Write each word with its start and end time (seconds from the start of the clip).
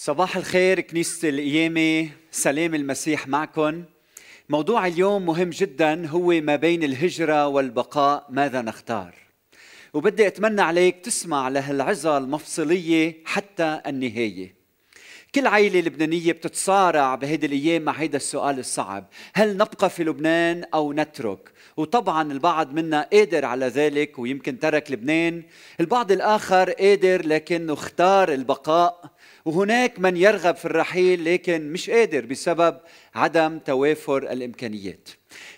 صباح 0.00 0.36
الخير 0.36 0.80
كنيسة 0.80 1.28
القيامة. 1.28 2.10
سلام 2.30 2.74
المسيح 2.74 3.28
معكم 3.28 3.84
موضوع 4.48 4.86
اليوم 4.86 5.26
مهم 5.26 5.50
جدا 5.50 6.06
هو 6.06 6.40
ما 6.40 6.56
بين 6.56 6.82
الهجرة 6.82 7.46
والبقاء 7.46 8.26
ماذا 8.30 8.62
نختار؟ 8.62 9.14
وبدي 9.94 10.26
أتمنى 10.26 10.60
عليك 10.60 11.04
تسمع 11.04 11.48
لهالعظة 11.48 12.18
المفصلية 12.18 13.22
حتى 13.24 13.80
النهاية. 13.86 14.54
كل 15.34 15.46
عائلة 15.46 15.80
لبنانية 15.80 16.32
بتتصارع 16.32 17.14
بهيدي 17.14 17.46
الأيام 17.46 17.82
مع 17.82 17.92
هيدا 17.92 18.16
السؤال 18.16 18.58
الصعب. 18.58 19.08
هل 19.34 19.56
نبقى 19.56 19.90
في 19.90 20.04
لبنان 20.04 20.64
أو 20.74 20.92
نترك؟ 20.92 21.52
وطبعا 21.76 22.32
البعض 22.32 22.72
منا 22.72 23.08
قادر 23.12 23.44
على 23.44 23.66
ذلك 23.66 24.18
ويمكن 24.18 24.58
ترك 24.58 24.90
لبنان. 24.90 25.42
البعض 25.80 26.12
الآخر 26.12 26.70
قادر 26.70 27.26
لكنه 27.26 27.72
اختار 27.72 28.32
البقاء. 28.32 29.17
وهناك 29.48 30.00
من 30.00 30.16
يرغب 30.16 30.56
في 30.56 30.64
الرحيل 30.64 31.24
لكن 31.24 31.72
مش 31.72 31.90
قادر 31.90 32.26
بسبب 32.26 32.78
عدم 33.14 33.58
توافر 33.58 34.18
الإمكانيات. 34.18 35.08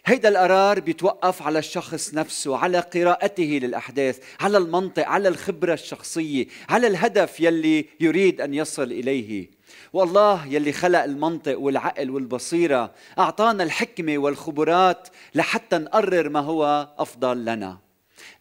هيدا 0.07 0.29
القرار 0.29 0.81
بيتوقف 0.81 1.43
على 1.43 1.59
الشخص 1.59 2.15
نفسه 2.15 2.57
على 2.57 2.79
قراءته 2.81 3.59
للأحداث 3.63 4.19
على 4.41 4.59
المنطق 4.59 5.09
على 5.09 5.29
الخبرة 5.29 5.75
الشخصية 5.75 6.47
على 6.69 6.87
الهدف 6.87 7.41
يلي 7.41 7.87
يريد 8.01 8.41
أن 8.41 8.55
يصل 8.55 8.93
إليه. 8.93 9.51
والله 9.93 10.47
يلي 10.47 10.73
خلق 10.73 11.03
المنطق 11.03 11.59
والعقل 11.59 12.11
والبصيرة 12.11 12.95
أعطانا 13.19 13.65
الحكمة 13.65 14.19
والخبرات 14.19 15.09
لحتى 15.35 15.79
نقرر 15.79 16.29
ما 16.29 16.41
هو 16.41 16.89
أفضل 16.99 17.45
لنا. 17.45 17.79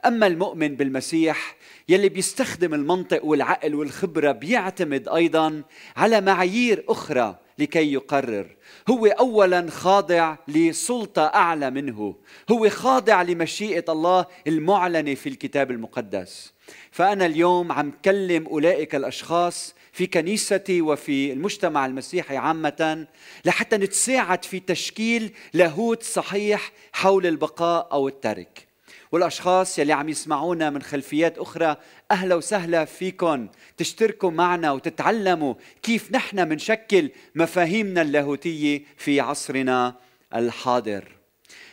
أما 0.06 0.28
المؤمن 0.28 0.76
بالمسيح 0.76 1.56
يلي 1.90 2.10
بيستخدم 2.10 2.74
المنطق 2.74 3.26
والعقل 3.26 3.76
والخبرة 3.76 4.32
بيعتمد 4.32 5.08
أيضا 5.08 5.64
على 5.98 6.22
معايير 6.22 6.86
أخرى 6.90 7.40
لكي 7.60 7.94
يقرر. 7.94 8.56
هو 8.90 9.06
اولا 9.06 9.70
خاضع 9.70 10.36
لسلطة 10.48 11.26
أعلى 11.26 11.72
منه. 11.72 12.16
هو 12.52 12.70
خاضع 12.70 13.22
لمشيئة 13.22 13.86
الله 13.90 14.26
المعلنة 14.48 15.16
في 15.16 15.30
الكتاب 15.30 15.72
المقدس. 15.72 16.54
فأنا 16.92 17.26
اليوم 17.26 17.72
عم 17.72 17.92
كلم 18.06 18.48
أولئك 18.48 18.96
الأشخاص 18.96 19.76
في 19.92 20.08
كنيستي 20.08 20.82
وفي 20.82 21.34
المجتمع 21.34 21.86
المسيحي 21.86 22.38
عامة 22.38 23.08
لحتى 23.46 23.78
نتساعد 23.78 24.46
في 24.46 24.60
تشكيل 24.60 25.34
لاهوت 25.54 26.04
صحيح 26.04 26.72
حول 26.94 27.26
البقاء 27.26 27.90
أو 27.92 28.08
الترك. 28.08 28.69
والأشخاص 29.12 29.80
يلي 29.80 29.94
عم 29.94 30.10
يسمعونا 30.10 30.70
من 30.70 30.82
خلفيات 30.82 31.38
أخرى 31.38 31.78
أهلا 32.12 32.36
وسهلا 32.36 32.86
فيكم 32.86 33.48
تشتركوا 33.78 34.32
معنا 34.32 34.72
وتتعلموا 34.72 35.54
كيف 35.84 36.12
نحن 36.12 36.50
منشكل 36.50 37.10
مفاهيمنا 37.36 38.02
اللاهوتية 38.02 38.84
في 38.98 39.20
عصرنا 39.20 39.96
الحاضر. 40.36 41.12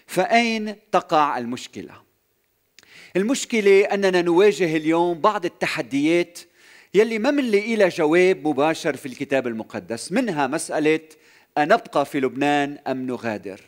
فأين 0.06 0.76
تقع 0.92 1.38
المشكلة؟ 1.38 1.94
المشكلة 3.16 3.84
أننا 3.84 4.22
نواجه 4.22 4.76
اليوم 4.76 5.20
بعض 5.20 5.44
التحديات 5.44 6.38
يلي 6.94 7.18
ما 7.18 7.30
منلاقي 7.30 7.76
لها 7.76 7.88
جواب 7.88 8.48
مباشر 8.48 8.96
في 8.96 9.06
الكتاب 9.06 9.46
المقدس 9.46 10.12
منها 10.12 10.46
مسألة 10.46 11.00
أنبقى 11.58 12.06
في 12.06 12.20
لبنان 12.20 12.78
أم 12.86 13.06
نغادر؟ 13.06 13.60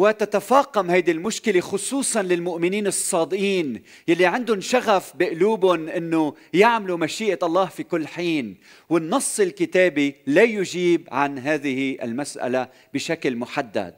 وتتفاقم 0.00 0.90
هيدي 0.90 1.10
المشكلة 1.10 1.60
خصوصا 1.60 2.22
للمؤمنين 2.22 2.86
الصادقين 2.86 3.82
يلي 4.08 4.26
عندهم 4.26 4.60
شغف 4.60 5.12
بقلوبهم 5.16 5.88
إنه 5.88 6.34
يعملوا 6.52 6.96
مشيئة 6.96 7.38
الله 7.42 7.66
في 7.66 7.82
كل 7.82 8.06
حين. 8.06 8.56
والنص 8.88 9.40
الكتابي 9.40 10.14
لا 10.26 10.42
يجيب 10.42 11.08
عن 11.12 11.38
هذه 11.38 11.98
المسألة 12.02 12.68
بشكل 12.94 13.36
محدد. 13.36 13.94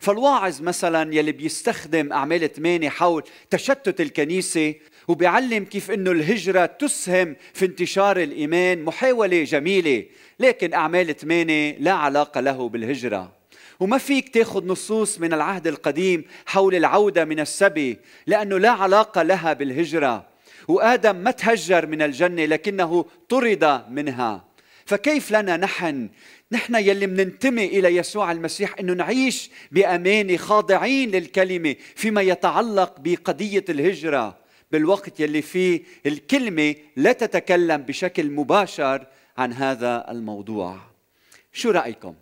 فالواعظ 0.00 0.62
مثلا 0.62 1.14
يلي 1.14 1.32
بيستخدم 1.32 2.12
أعمال 2.12 2.52
ثمانية 2.52 2.88
حول 2.88 3.22
تشتت 3.50 4.00
الكنيسة 4.00 4.74
وبيعلم 5.08 5.64
كيف 5.64 5.90
إنه 5.90 6.10
الهجرة 6.10 6.66
تسهم 6.66 7.36
في 7.54 7.64
انتشار 7.64 8.22
الإيمان 8.22 8.82
محاولة 8.82 9.44
جميلة 9.44 10.04
لكن 10.40 10.74
أعمال 10.74 11.16
ثمانية 11.16 11.76
لا 11.78 11.92
علاقة 11.92 12.40
له 12.40 12.68
بالهجرة. 12.68 13.35
وما 13.80 13.98
فيك 13.98 14.28
تاخذ 14.28 14.66
نصوص 14.66 15.20
من 15.20 15.32
العهد 15.32 15.66
القديم 15.66 16.24
حول 16.46 16.74
العودة 16.74 17.24
من 17.24 17.40
السبي 17.40 17.98
لأنه 18.26 18.58
لا 18.58 18.70
علاقة 18.70 19.22
لها 19.22 19.52
بالهجرة. 19.52 20.26
وآدم 20.68 21.16
ما 21.16 21.30
تهجر 21.30 21.86
من 21.86 22.02
الجنة 22.02 22.44
لكنه 22.44 23.04
طرد 23.28 23.82
منها. 23.90 24.44
فكيف 24.86 25.30
لنا 25.30 25.56
نحن؟ 25.56 26.08
نحن 26.52 26.74
يلي 26.74 27.06
مننتمي 27.06 27.64
إلى 27.64 27.96
يسوع 27.96 28.32
المسيح 28.32 28.74
إنه 28.80 28.92
نعيش 28.92 29.50
بأمانة 29.72 30.36
خاضعين 30.36 31.10
للكلمة 31.10 31.76
فيما 31.94 32.22
يتعلق 32.22 33.00
بقضية 33.00 33.64
الهجرة 33.68 34.36
بالوقت 34.72 35.20
يلي 35.20 35.42
فيه 35.42 35.82
الكلمة 36.06 36.74
لا 36.96 37.12
تتكلم 37.12 37.82
بشكل 37.82 38.30
مباشر 38.30 39.06
عن 39.38 39.52
هذا 39.52 40.10
الموضوع. 40.10 40.78
شو 41.52 41.70
رأيكم؟ 41.70 42.14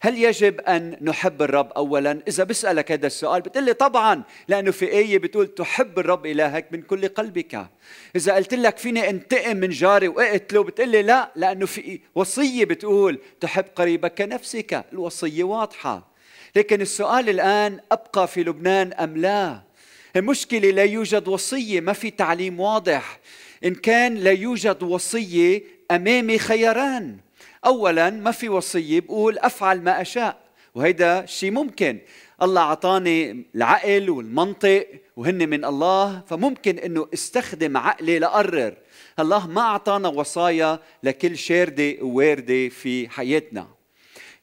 هل 0.00 0.18
يجب 0.24 0.60
أن 0.60 0.96
نحب 1.00 1.42
الرب 1.42 1.72
أولا؟ 1.72 2.22
إذا 2.28 2.44
بسألك 2.44 2.92
هذا 2.92 3.06
السؤال 3.06 3.42
بتقول 3.42 3.64
لي 3.64 3.72
طبعا 3.72 4.22
لأنه 4.48 4.70
في 4.70 4.92
آية 4.92 5.18
بتقول 5.18 5.46
تحب 5.46 5.98
الرب 5.98 6.26
إلهك 6.26 6.66
من 6.72 6.82
كل 6.82 7.08
قلبك. 7.08 7.66
إذا 8.16 8.34
قلت 8.34 8.54
لك 8.54 8.78
فيني 8.78 9.10
أنتقم 9.10 9.56
من 9.56 9.68
جاري 9.68 10.08
وأقتله 10.08 10.64
بتقول 10.64 10.88
لي 10.88 11.02
لا 11.02 11.32
لأنه 11.36 11.66
في 11.66 12.00
وصية 12.14 12.64
بتقول 12.64 13.18
تحب 13.40 13.64
قريبك 13.76 14.14
كنفسك. 14.14 14.84
الوصية 14.92 15.44
واضحة. 15.44 16.08
لكن 16.56 16.80
السؤال 16.80 17.28
الآن 17.28 17.80
أبقى 17.92 18.28
في 18.28 18.42
لبنان 18.42 18.92
أم 18.92 19.16
لا؟ 19.16 19.62
المشكلة 20.16 20.70
لا 20.70 20.84
يوجد 20.84 21.28
وصية 21.28 21.80
ما 21.80 21.92
في 21.92 22.10
تعليم 22.10 22.60
واضح. 22.60 23.18
إن 23.64 23.74
كان 23.74 24.14
لا 24.14 24.32
يوجد 24.32 24.82
وصية 24.82 25.62
أمامي 25.90 26.38
خياران 26.38 27.16
اولا 27.66 28.10
ما 28.10 28.30
في 28.30 28.48
وصية 28.48 29.00
بقول 29.00 29.38
أفعل 29.38 29.80
ما 29.82 30.00
أشاء. 30.00 30.38
وهيدا 30.74 31.26
شيء 31.26 31.50
ممكن. 31.50 31.98
الله 32.42 32.62
اعطاني 32.62 33.44
العقل 33.54 34.10
والمنطق 34.10 34.86
وهن 35.16 35.48
من 35.48 35.64
الله 35.64 36.22
فممكن 36.26 36.78
إنه 36.78 37.08
استخدم 37.14 37.76
عقلي 37.76 38.18
لقرر 38.18 38.74
الله 39.20 39.46
ما 39.46 39.60
اعطانا 39.60 40.08
وصايا 40.08 40.78
لكل 41.02 41.38
شاردة 41.38 41.94
وواردة 42.00 42.68
في 42.68 43.08
حياتنا. 43.08 43.77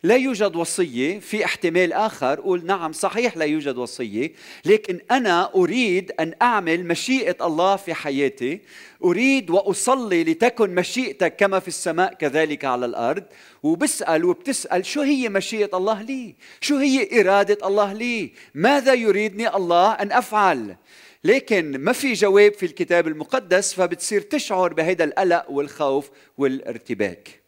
لا 0.06 0.16
يوجد 0.16 0.56
وصية 0.56 1.20
في 1.20 1.46
احتمال 1.46 1.94
آخر. 1.94 2.40
قول 2.40 2.66
نعم 2.66 2.92
صحيح 2.92 3.38
لا 3.38 3.46
يوجد 3.46 3.78
وصية 3.78 4.32
لكن 4.66 5.00
أنا 5.12 5.52
أريد 5.56 6.12
أن 6.20 6.34
أعمل 6.42 6.88
مشيئة 6.88 7.48
الله 7.48 7.76
في 7.76 7.94
حياتي. 7.94 8.62
أريد 9.04 9.50
وأصلي 9.50 10.24
لتكن 10.24 10.76
مشيئتك 10.76 11.36
كما 11.36 11.60
في 11.60 11.68
السماء 11.68 12.14
كذلك 12.14 12.66
على 12.66 12.86
الأرض. 12.86 13.24
وبسأل 13.64 14.26
وبتسأل 14.26 14.86
شو 14.86 15.02
هي 15.02 15.30
مشيئة 15.30 15.78
الله 15.78 16.02
لي؟ 16.02 16.36
شو 16.62 16.78
هي 16.78 17.22
إرادة 17.22 17.68
الله 17.68 17.94
لي؟ 17.94 18.32
ماذا 18.54 18.94
يريدني 18.94 19.56
الله 19.56 19.92
أن 19.92 20.12
أفعل؟ 20.12 20.76
لكن 21.24 21.78
ما 21.78 21.94
في 21.94 22.14
جواب 22.14 22.54
في 22.54 22.66
الكتاب 22.66 23.08
المقدس 23.08 23.74
فبتصير 23.74 24.22
تشعر 24.22 24.74
بهذا 24.74 25.04
القلق 25.04 25.52
والخوف 25.52 26.10
والارتباك. 26.38 27.45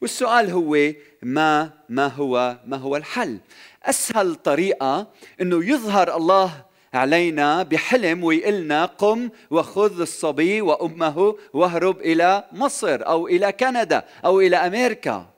والسؤال 0.00 0.50
هو 0.50 0.92
ما 1.22 1.70
ما 1.88 2.06
هو 2.06 2.58
ما 2.66 2.76
هو 2.76 2.96
الحل؟ 2.96 3.38
أسهل 3.84 4.34
طريقة 4.34 5.06
إنه 5.40 5.64
يظهر 5.64 6.16
الله 6.16 6.64
علينا 6.94 7.62
بحلم 7.62 8.24
ويقلنا 8.24 8.84
قم 8.84 9.30
وخذ 9.50 10.00
الصبي 10.00 10.60
وأمه 10.60 11.36
واهرب 11.52 12.00
إلى 12.00 12.44
مصر 12.52 13.06
أو 13.06 13.28
إلى 13.28 13.52
كندا 13.52 14.04
أو 14.24 14.40
إلى 14.40 14.56
أمريكا. 14.56 15.30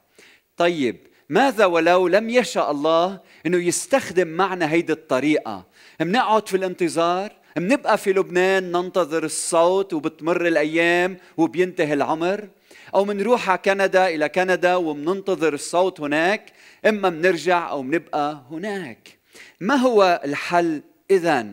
طيب 0.57 0.97
ماذا 1.29 1.65
ولو 1.67 2.09
لم 2.09 2.31
يشاء 2.31 2.71
الله 2.71 3.21
إنه 3.47 3.59
يستخدم 3.59 4.29
معنا 4.29 4.73
هيدي 4.73 4.93
الطريقة؟ 4.93 5.67
منقعد 6.01 6.49
في 6.49 6.57
الانتظار؟ 6.57 7.33
منبقى 7.59 7.99
في 7.99 8.13
لبنان 8.13 8.73
ننتظر 8.73 9.25
الصوت 9.25 9.93
وبتمر 9.93 10.47
الأيام 10.47 11.17
وبينتهي 11.37 11.95
العمر؟ 11.95 12.49
أو 12.95 13.05
منروح 13.05 13.51
على 13.51 13.59
كندا 13.59 14.09
إلى 14.09 14.29
كندا 14.29 14.77
ومننتظر 14.77 15.55
الصوت 15.55 16.01
هناك 16.01 16.53
إما 16.87 17.11
منرجع 17.11 17.71
أو 17.71 17.83
منبقى 17.83 18.43
هناك. 18.51 19.19
ما 19.61 19.75
هو 19.75 20.21
الحل 20.25 20.83
اذا 21.11 21.47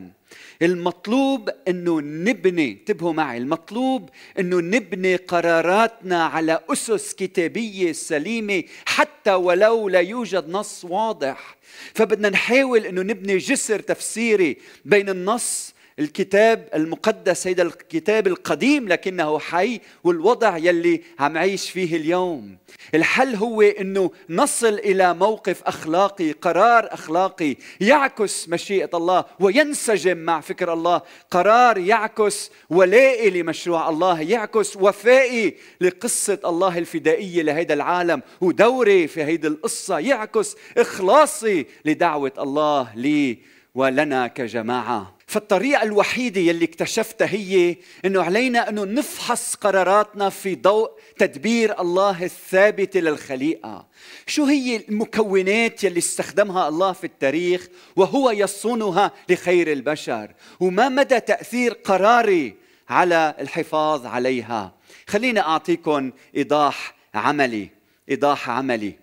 المطلوب 0.62 1.50
إنه 1.68 2.02
نبني 2.02 2.72
انتبهوا 2.72 3.14
معي 3.14 3.38
المطلوب 3.38 4.10
إنه 4.40 4.62
نبني 4.62 5.16
قراراتنا 5.16 6.26
على 6.26 6.60
أسس 6.70 7.14
كتابية 7.14 7.92
سليمة 7.92 8.64
حتى 8.86 9.34
ولو 9.34 9.90
لا 9.90 10.00
يوجد 10.00 10.50
نص 10.50 10.86
واضح. 10.86 11.58
فبدنا 11.94 12.30
نحاول 12.30 12.86
إنه 12.86 13.02
نبني 13.02 13.38
جسر 13.38 13.80
تفسيري 13.80 14.58
بين 14.86 15.10
النص 15.10 15.74
الكتاب 16.00 16.70
المقدس 16.76 17.48
هيدا 17.48 17.64
الكتاب 17.64 18.28
القديم 18.28 18.88
لكنه 18.88 19.40
حي 19.40 19.82
والوضع 20.04 20.58
يلي 20.58 21.02
عم 21.20 21.38
عيش 21.38 21.70
فيه 21.70 21.96
اليوم. 21.96 22.58
الحل 22.96 23.36
هو 23.36 23.62
إنه 23.62 24.12
نصل 24.30 24.74
إلى 24.74 25.14
موقف 25.14 25.64
أخلاقي 25.64 26.32
قرار 26.32 26.94
أخلاقي. 26.94 27.56
يعكس 27.82 28.50
مشيئة 28.50 28.90
الله 28.94 29.26
وينسجم 29.40 30.18
مع 30.18 30.42
فكر 30.42 30.74
الله. 30.74 31.02
قرار 31.32 31.78
يعكس 31.78 32.52
ولائي 32.70 33.30
لمشروع 33.30 33.90
الله 33.90 34.22
يعكس 34.22 34.76
وفائي 34.76 35.58
لقصة 35.82 36.40
الله 36.46 36.78
الفدائية 36.78 37.42
لهيدا 37.42 37.74
العالم 37.74 38.22
ودوري 38.42 39.08
في 39.08 39.24
هيدي 39.24 39.48
القصة 39.48 40.00
يعكس 40.00 40.56
إخلاصي 40.78 41.66
لدعوة 41.86 42.34
الله 42.40 42.96
لي. 42.96 43.59
ولنا 43.76 44.28
كجماعة 44.28 45.16
فالطريقة 45.28 45.84
الوحيدة 45.84 46.42
يلي 46.42 46.66
اكتشفتها 46.66 47.28
هي 47.28 47.76
إنه 48.06 48.24
علينا 48.24 48.70
إنه 48.70 48.86
نفحص 48.86 49.56
قراراتنا 49.56 50.30
في 50.30 50.56
ضوء 50.56 50.92
تدبير 51.18 51.82
الله 51.82 52.24
الثابت 52.24 52.98
للخليقة. 52.98 53.88
شو 54.28 54.46
هي 54.46 54.76
المكونات 54.90 55.84
يلي 55.84 55.98
استخدمها 55.98 56.68
الله 56.68 56.92
في 56.92 57.04
التاريخ 57.04 57.68
وهو 57.96 58.32
يصونها 58.32 59.12
لخير 59.30 59.72
البشر؟ 59.72 60.32
وما 60.60 60.90
مدى 60.90 61.20
تأثير 61.20 61.74
قراري 61.74 62.56
على 62.90 63.36
الحفاظ 63.40 64.06
عليها؟ 64.06 64.74
خليني 65.08 65.40
اعطيكم 65.40 66.12
إيضاح 66.36 66.96
عملي، 67.14 67.70
إيضاح 68.10 68.50
عملي. 68.50 68.94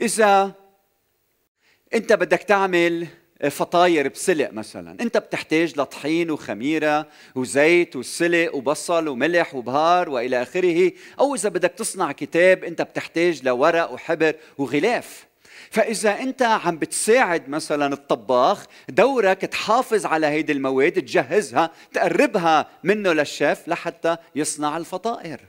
إذا 0.00 0.52
أنت 1.94 2.12
بدك 2.12 2.42
تعمل 2.42 3.06
فطاير 3.48 4.08
بسلق 4.08 4.50
مثلا. 4.52 4.96
انت 5.00 5.16
بتحتاج 5.16 5.80
لطحين 5.80 6.30
وخميرة 6.30 7.06
وزيت 7.34 7.96
وسلق 7.96 8.54
وبصل 8.54 9.08
وملح 9.08 9.54
وبهار 9.54 10.08
وإلى 10.08 10.42
آخره. 10.42 10.92
أو 11.20 11.34
إذا 11.34 11.48
بدك 11.48 11.72
تصنع 11.72 12.12
كتاب 12.12 12.64
انت 12.64 12.82
بتحتاج 12.82 13.44
لورق 13.44 13.92
وحبر 13.92 14.34
وغلاف. 14.58 15.26
فإذا 15.70 16.20
أنت 16.20 16.42
عم 16.42 16.78
بتساعد 16.78 17.48
مثلا 17.48 17.92
الطباخ 17.92 18.64
دورك 18.88 19.40
تحافظ 19.40 20.06
على 20.06 20.26
هيدي 20.26 20.52
المواد 20.52 20.92
تجهزها 20.92 21.70
تقربها 21.92 22.68
منه 22.84 23.12
للشيف 23.12 23.68
لحتى 23.68 24.16
يصنع 24.34 24.76
الفطائر. 24.76 25.40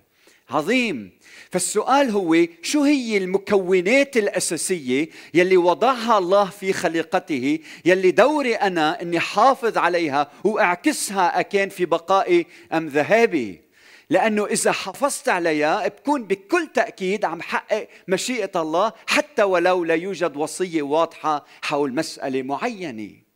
عظيم. 0.52 1.12
فالسؤال 1.52 2.10
هو 2.10 2.38
شو 2.62 2.84
هي 2.84 3.18
المكونات 3.18 4.18
الأساسية 4.18 5.10
يلي 5.34 5.58
وضعها 5.58 6.18
الله 6.18 6.46
في 6.46 6.74
خليقته 6.74 7.60
يلي 7.86 8.12
دوري 8.12 8.56
أنا 8.56 9.02
أني 9.02 9.20
حافظ 9.20 9.78
عليها 9.78 10.32
وأعكسها 10.44 11.40
أكان 11.40 11.70
في 11.70 11.86
بقائي 11.86 12.46
أم 12.74 12.88
ذهابي؟ 12.88 13.62
لأنه 14.10 14.46
إذا 14.46 14.72
حافظت 14.72 15.30
عليها 15.30 15.88
بكون 15.88 16.24
بكل 16.24 16.68
تأكيد 16.74 17.26
عم 17.26 17.42
حقق 17.42 17.88
مشيئة 18.08 18.62
الله 18.62 18.94
حتى 19.08 19.44
ولو 19.44 19.84
لا 19.84 19.96
يوجد 19.96 20.38
وصية 20.38 20.82
واضحة 20.82 21.46
حول 21.62 21.96
مسألة 21.96 22.42
معينة. 22.42 23.31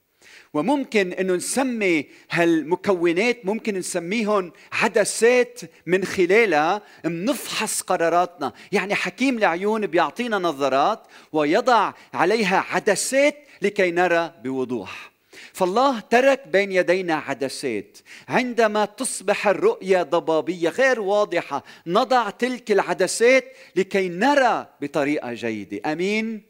وممكن 0.56 1.14
إنه 1.14 1.36
نسمي 1.36 2.06
هالمكونات 2.32 3.46
ممكن 3.46 3.76
نسميهم 3.76 4.52
عدسات 4.72 5.62
من 5.86 6.06
خلالها 6.06 6.82
بنفحص 7.04 7.82
قراراتنا. 7.82 8.54
يعني 8.72 8.96
حكيم 8.96 9.38
العيون 9.38 9.88
بيعطينا 9.88 10.38
نظرات 10.38 11.04
ويضع 11.32 11.94
عليها 12.14 12.66
عدسات 12.70 13.36
لكي 13.62 13.92
نرى 13.92 14.34
بوضوح. 14.44 15.12
فالله 15.54 16.00
ترك 16.00 16.48
بين 16.48 16.72
يدينا 16.72 17.16
عدسات. 17.16 17.98
عندما 18.30 18.86
تصبح 18.86 19.48
الرؤية 19.48 20.04
ضبابية 20.04 20.70
غير 20.70 21.00
واضحة 21.00 21.64
نضع 21.88 22.30
تلك 22.30 22.72
العدسات 22.72 23.46
لكي 23.76 24.10
نرى 24.10 24.68
بطريقة 24.82 25.34
جيدة. 25.34 25.92
أمين؟ 25.92 26.42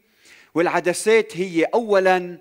والعدسات 0.54 1.36
هي 1.36 1.64
أولا 1.64 2.38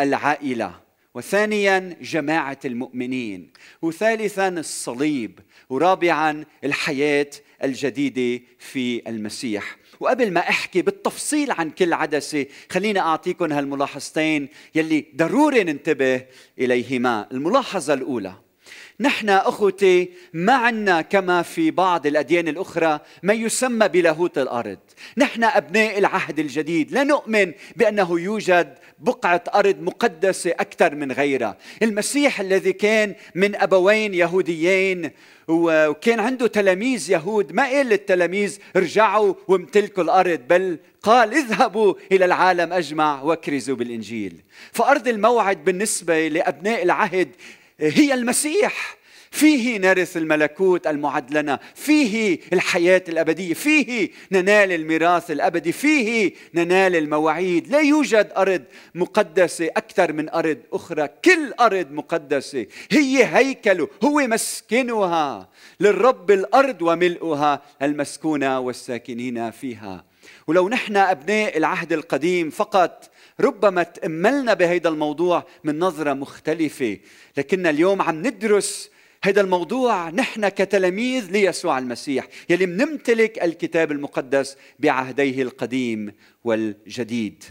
العائلة. 0.00 0.87
وثانيا 1.18 1.96
جماعة 2.00 2.58
المؤمنين 2.64 3.50
وثالثا 3.82 4.48
الصليب 4.48 5.38
ورابعا 5.70 6.44
الحياة 6.64 7.30
الجديدة 7.64 8.44
في 8.58 9.08
المسيح. 9.08 9.76
وقبل 10.00 10.32
ما 10.32 10.40
أحكي 10.40 10.82
بالتفصيل 10.82 11.50
عن 11.50 11.70
كل 11.70 11.92
عدسة 11.92 12.46
خليني 12.70 12.98
اعطيكم 13.00 13.52
هالملاحظتين 13.52 14.48
يلي 14.74 15.06
ضروري 15.16 15.64
ننتبه 15.64 16.26
إليهما. 16.58 17.28
الملاحظة 17.32 17.94
الأولى 17.94 18.34
نحن 19.00 19.28
أخوتي 19.28 20.10
ما 20.32 20.52
عنا 20.52 21.00
كما 21.00 21.42
في 21.42 21.70
بعض 21.70 22.06
الأديان 22.06 22.48
الأخرى 22.48 23.00
ما 23.22 23.32
يسمى 23.32 23.88
بلاهوت 23.88 24.38
الأرض. 24.38 24.78
نحن 25.16 25.44
أبناء 25.44 25.98
العهد 25.98 26.38
الجديد. 26.38 26.92
لا 26.92 27.04
نؤمن 27.04 27.52
بأنه 27.76 28.20
يوجد 28.20 28.78
بقعة 28.98 29.44
أرض 29.54 29.80
مقدسة 29.80 30.50
أكثر 30.50 30.94
من 30.94 31.12
غيرها. 31.12 31.56
المسيح 31.82 32.40
الذي 32.40 32.72
كان 32.72 33.14
من 33.34 33.56
أبوين 33.56 34.14
يهوديين 34.14 35.10
وكان 35.48 36.20
عنده 36.20 36.46
تلاميذ 36.46 37.10
يهود 37.10 37.52
ما 37.52 37.66
قال 37.66 37.86
للتلاميذ 37.86 38.58
ارجعوا 38.76 39.34
وامتلكوا 39.48 40.02
الأرض 40.02 40.40
بل 40.48 40.78
قال 41.02 41.34
اذهبوا 41.34 41.94
إلى 42.12 42.24
العالم 42.24 42.72
أجمع 42.72 43.22
واكرزوا 43.22 43.76
بالإنجيل. 43.76 44.34
فأرض 44.72 45.08
الموعد 45.08 45.64
بالنسبة 45.64 46.28
لأبناء 46.28 46.82
العهد 46.82 47.28
هي 47.80 48.14
المسيح. 48.14 48.98
فيه 49.30 49.78
نرث 49.78 50.16
الملكوت 50.16 50.86
المعد 50.86 51.36
لنا 51.36 51.60
فيه 51.74 52.38
الحياة 52.52 53.04
الأبدية. 53.08 53.54
فيه 53.54 54.10
ننال 54.32 54.72
الميراث 54.72 55.30
الأبدي. 55.30 55.72
فيه 55.72 56.32
ننال 56.54 56.96
المواعيد. 56.96 57.68
لا 57.68 57.80
يوجد 57.80 58.32
أرض 58.36 58.62
مقدسة 58.94 59.66
أكثر 59.66 60.12
من 60.12 60.28
أرض 60.28 60.58
أخرى. 60.72 61.08
كل 61.24 61.52
أرض 61.60 61.92
مقدسة. 61.92 62.66
هي 62.90 63.24
هيكله 63.24 63.88
هو 64.04 64.20
مسكنها. 64.20 65.48
للرب 65.80 66.30
الأرض 66.30 66.82
وملؤها. 66.82 67.62
المسكونة 67.82 68.60
والساكنين 68.60 69.50
فيها. 69.50 70.04
ولو 70.46 70.68
نحن 70.68 70.96
أبناء 70.96 71.58
العهد 71.58 71.92
القديم 71.92 72.50
فقط 72.50 73.10
ربما 73.40 73.82
تأملنا 73.82 74.54
بهذا 74.54 74.88
الموضوع 74.88 75.46
من 75.64 75.78
نظرة 75.78 76.12
مختلفة. 76.12 76.98
لكن 77.36 77.66
اليوم 77.66 78.02
عم 78.02 78.26
ندرس 78.26 78.90
هذا 79.22 79.40
الموضوع 79.40 80.10
نحن 80.10 80.48
كتلاميذ 80.48 81.30
ليسوع 81.30 81.78
المسيح 81.78 82.28
يلي 82.50 82.66
منمتلك 82.66 83.42
الكتاب 83.42 83.92
المقدس 83.92 84.56
بعهديه 84.78 85.42
القديم 85.42 86.12
والجديد. 86.44 87.44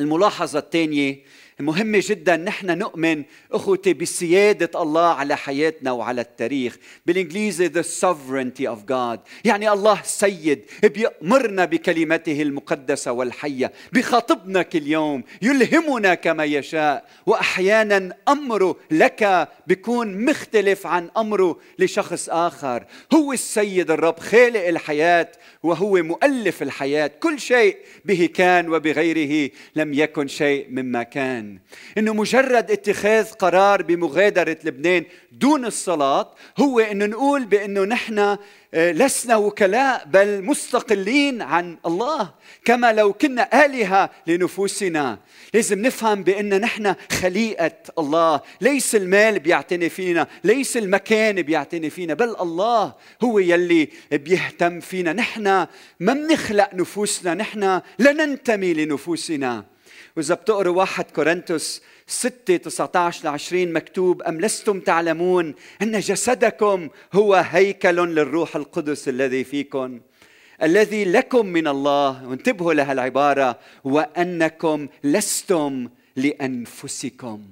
الملاحظة 0.00 0.58
الثانية 0.58 1.22
مهمة 1.60 2.02
جدا 2.06 2.36
نحن 2.36 2.78
نؤمن 2.78 3.22
أخوتي 3.52 3.92
بسيادة 3.92 4.82
الله 4.82 5.06
على 5.06 5.36
حياتنا 5.36 5.92
وعلى 5.92 6.20
التاريخ. 6.20 6.76
بالإنجليزي 7.06 7.68
the 7.68 7.84
sovereignty 7.84 8.66
of 8.66 8.78
God. 8.90 9.18
يعني 9.44 9.72
الله 9.72 10.00
سيد 10.04 10.64
بيأمرنا 10.82 11.64
بكلمته 11.64 12.42
المقدسة 12.42 13.12
والحية 13.12 13.72
بخاطبنا 13.92 14.62
كل 14.62 14.86
يوم 14.86 15.24
يلهمنا 15.42 16.14
كما 16.14 16.44
يشاء. 16.44 17.08
وأحيانا 17.26 18.16
أمره 18.28 18.76
لك 18.90 19.48
بيكون 19.66 20.24
مختلف 20.24 20.86
عن 20.86 21.10
أمره 21.16 21.58
لشخص 21.78 22.28
آخر. 22.28 22.84
هو 23.14 23.32
السيد 23.32 23.90
الرب 23.90 24.18
خالق 24.18 24.66
الحياة. 24.66 25.32
وهو 25.64 26.02
مؤلف 26.02 26.62
الحياة. 26.62 27.10
كل 27.20 27.40
شيء 27.40 27.76
به 28.04 28.28
كان 28.34 28.68
وبغيره 28.68 29.50
لم 29.76 29.94
يكن 29.94 30.28
شيء 30.28 30.66
مما 30.70 31.02
كان. 31.02 31.58
إنه 31.98 32.14
مجرد 32.14 32.70
اتخاذ 32.70 33.32
قرار 33.32 33.82
بمغادرة 33.82 34.58
لبنان 34.64 35.04
دون 35.32 35.64
الصلاة 35.64 36.34
هو 36.58 36.80
إنه 36.80 37.06
نقول 37.06 37.44
بإنه 37.44 37.84
نحن 37.84 38.36
لسنا 38.74 39.36
وكلاء 39.36 40.04
بل 40.06 40.42
مستقلين 40.44 41.42
عن 41.42 41.78
الله. 41.86 42.30
كما 42.64 42.92
لو 42.92 43.12
كنا 43.12 43.64
آلهة 43.64 44.10
لنفوسنا. 44.26 45.18
لازم 45.54 45.82
نفهم 45.82 46.22
بأن 46.22 46.60
نحن 46.60 46.94
خليقة 47.12 47.72
الله. 47.98 48.40
ليس 48.60 48.94
المال 48.94 49.38
بيعتني 49.38 49.88
فينا 49.88 50.26
ليس 50.44 50.76
المكان 50.76 51.42
بيعتني 51.42 51.90
فينا 51.90 52.14
بل 52.14 52.36
الله 52.40 52.94
هو 53.24 53.38
يلي 53.38 53.88
بيهتم 54.12 54.80
فينا. 54.80 55.12
نحن 55.12 55.44
ما 56.00 56.12
بنخلق 56.12 56.74
نفوسنا 56.74 57.34
نحن 57.34 57.80
لا 57.98 58.12
ننتمي 58.12 58.74
لنفوسنا. 58.74 59.64
وإذا 60.16 60.34
بتقروا 60.34 60.76
واحد 60.76 61.04
كورنثوس 61.04 61.82
6 62.06 62.56
19 62.56 63.24
ل 63.24 63.28
20 63.28 63.72
مكتوب 63.72 64.22
أم 64.22 64.40
لستم 64.40 64.80
تعلمون 64.80 65.54
أن 65.82 66.00
جسدكم 66.00 66.88
هو 67.12 67.34
هيكل 67.34 67.96
للروح 67.96 68.56
القدس 68.56 69.08
الذي 69.08 69.44
فيكم 69.44 70.00
الذي 70.62 71.04
لكم 71.04 71.46
من 71.46 71.68
الله. 71.68 72.28
وانتبهوا 72.28 72.74
لها 72.74 72.92
العبارة 72.92 73.58
وأنكم 73.84 74.88
لستم 75.04 75.88
لأنفسكم. 76.16 77.42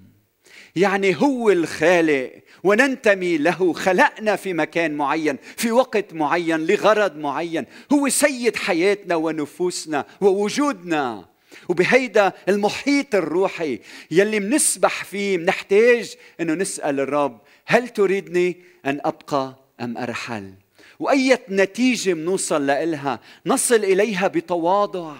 يعني 0.76 1.16
هو 1.16 1.50
الخالق 1.50 2.32
وننتمي 2.64 3.38
له 3.38 3.72
خلقنا 3.72 4.36
في 4.36 4.52
مكان 4.52 4.94
معين 4.94 5.38
في 5.56 5.72
وقت 5.72 6.14
معين 6.14 6.66
لغرض 6.66 7.16
معين. 7.16 7.64
هو 7.92 8.08
سيد 8.08 8.56
حياتنا 8.56 9.16
ونفوسنا 9.16 10.06
ووجودنا. 10.20 11.31
وبهيدا 11.68 12.32
المحيط 12.48 13.14
الروحي 13.14 13.78
يلي 14.10 14.40
منسبح 14.40 15.04
فيه 15.04 15.38
منحتاج 15.38 16.14
إنه 16.40 16.54
نسأل 16.54 17.00
الرب 17.00 17.40
هل 17.66 17.88
تريدني 17.88 18.56
أن 18.86 19.00
أبقى 19.04 19.56
أم 19.80 19.98
أرحل؟ 19.98 20.52
وأية 20.98 21.40
نتيجة 21.48 22.14
منوصل 22.14 22.66
لإلها 22.66 23.20
نصل 23.46 23.74
إليها 23.74 24.28
بتواضع 24.28 25.14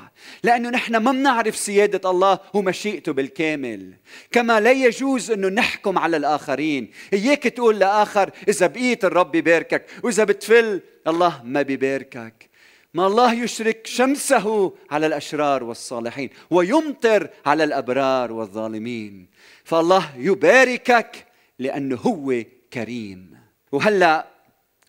لأنه 0.45 0.71
نحن 0.71 0.97
ما 0.97 1.13
بنعرف 1.13 1.57
سيادة 1.57 2.11
الله 2.11 2.39
ومشيئته 2.55 3.13
بالكامل. 3.13 3.93
كما 4.33 4.61
لا 4.61 4.73
يجوز 4.73 5.31
أنه 5.31 5.49
نحكم 5.49 5.99
على 5.99 6.17
الآخرين. 6.17 6.91
إياك 7.13 7.43
تقول 7.43 7.79
لآخر 7.79 8.31
إذا 8.49 8.67
بقيت 8.67 9.05
الرب 9.05 9.33
بباركك 9.33 9.87
وإذا 10.03 10.25
بتفل 10.25 10.81
الله 11.07 11.41
ما 11.45 11.63
بباركك. 11.63 12.52
ما 12.95 13.07
الله 13.07 13.35
يشرك 13.35 13.87
شمسه 13.87 14.75
على 14.91 15.07
الأشرار 15.07 15.65
والصالحين 15.65 16.31
ويمطر 16.51 17.29
على 17.47 17.65
الأبرار 17.65 18.33
والظالمين. 18.33 19.29
فالله 19.65 20.17
يباركك 20.17 21.27
لأنه 21.59 21.97
هو 21.97 22.45
كريم. 22.73 23.39
وهلأ 23.73 24.27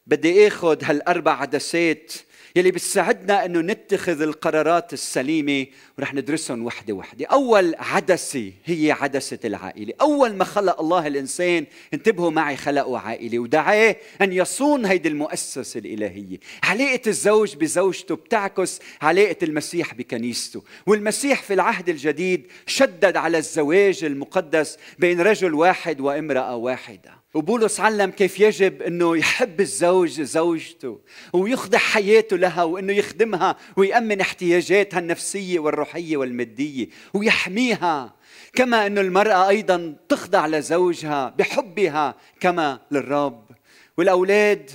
بدي 0.07 0.47
آخذ 0.47 0.83
هالأربع 0.83 1.41
عدسات 1.41 2.13
يلي 2.55 2.71
بتساعدنا 2.71 3.45
إنه 3.45 3.59
نتخذ 3.61 4.21
القرارات 4.21 4.93
السليمة 4.93 5.65
ورح 5.97 6.13
ندرسهم 6.13 6.65
وحدة 6.65 6.93
وحدة، 6.93 7.25
أول 7.25 7.75
عدسة 7.77 8.51
هي 8.65 8.91
عدسة 8.91 9.39
العائلة، 9.45 9.93
أول 10.01 10.33
ما 10.33 10.43
خلق 10.43 10.79
الله 10.79 11.07
الإنسان 11.07 11.65
انتبهوا 11.93 12.31
معي 12.31 12.57
خلقه 12.57 12.97
عائلة. 12.97 13.39
ودعاه 13.39 13.95
أن 14.21 14.33
يصون 14.33 14.85
هيدي 14.85 15.09
المؤسسة 15.09 15.79
الإلهية، 15.79 16.37
علاقة 16.63 17.01
الزوج 17.07 17.55
بزوجته 17.55 18.15
بتعكس 18.15 18.79
علاقة 19.01 19.37
المسيح 19.43 19.93
بكنيسته، 19.93 20.63
والمسيح 20.87 21.41
في 21.41 21.53
العهد 21.53 21.89
الجديد 21.89 22.47
شدد 22.65 23.17
على 23.17 23.37
الزواج 23.37 24.03
المقدس 24.03 24.77
بين 24.99 25.21
رجل 25.21 25.53
واحد 25.53 26.01
وامرأة 26.01 26.55
واحدة. 26.55 27.22
وبولس 27.33 27.79
علم 27.79 28.11
كيف 28.11 28.39
يجب 28.39 28.81
إنه 28.81 29.17
يحب 29.17 29.61
الزوج 29.61 30.21
زوجته 30.21 30.99
ويخضع 31.33 31.77
حياته 31.77 32.37
لها 32.37 32.63
وإنه 32.63 32.93
يخدمها 32.93 33.55
ويأمن 33.77 34.21
احتياجاتها 34.21 34.99
النفسية 34.99 35.59
والروحية 35.59 36.17
والمادية 36.17 36.87
ويحميها. 37.13 38.15
كما 38.53 38.87
إنه 38.87 39.01
المرأة 39.01 39.49
أيضا 39.49 39.95
تخضع 40.09 40.47
لزوجها 40.47 41.29
بحبها 41.37 42.15
كما 42.39 42.79
للرب. 42.91 43.45
والأولاد 43.97 44.71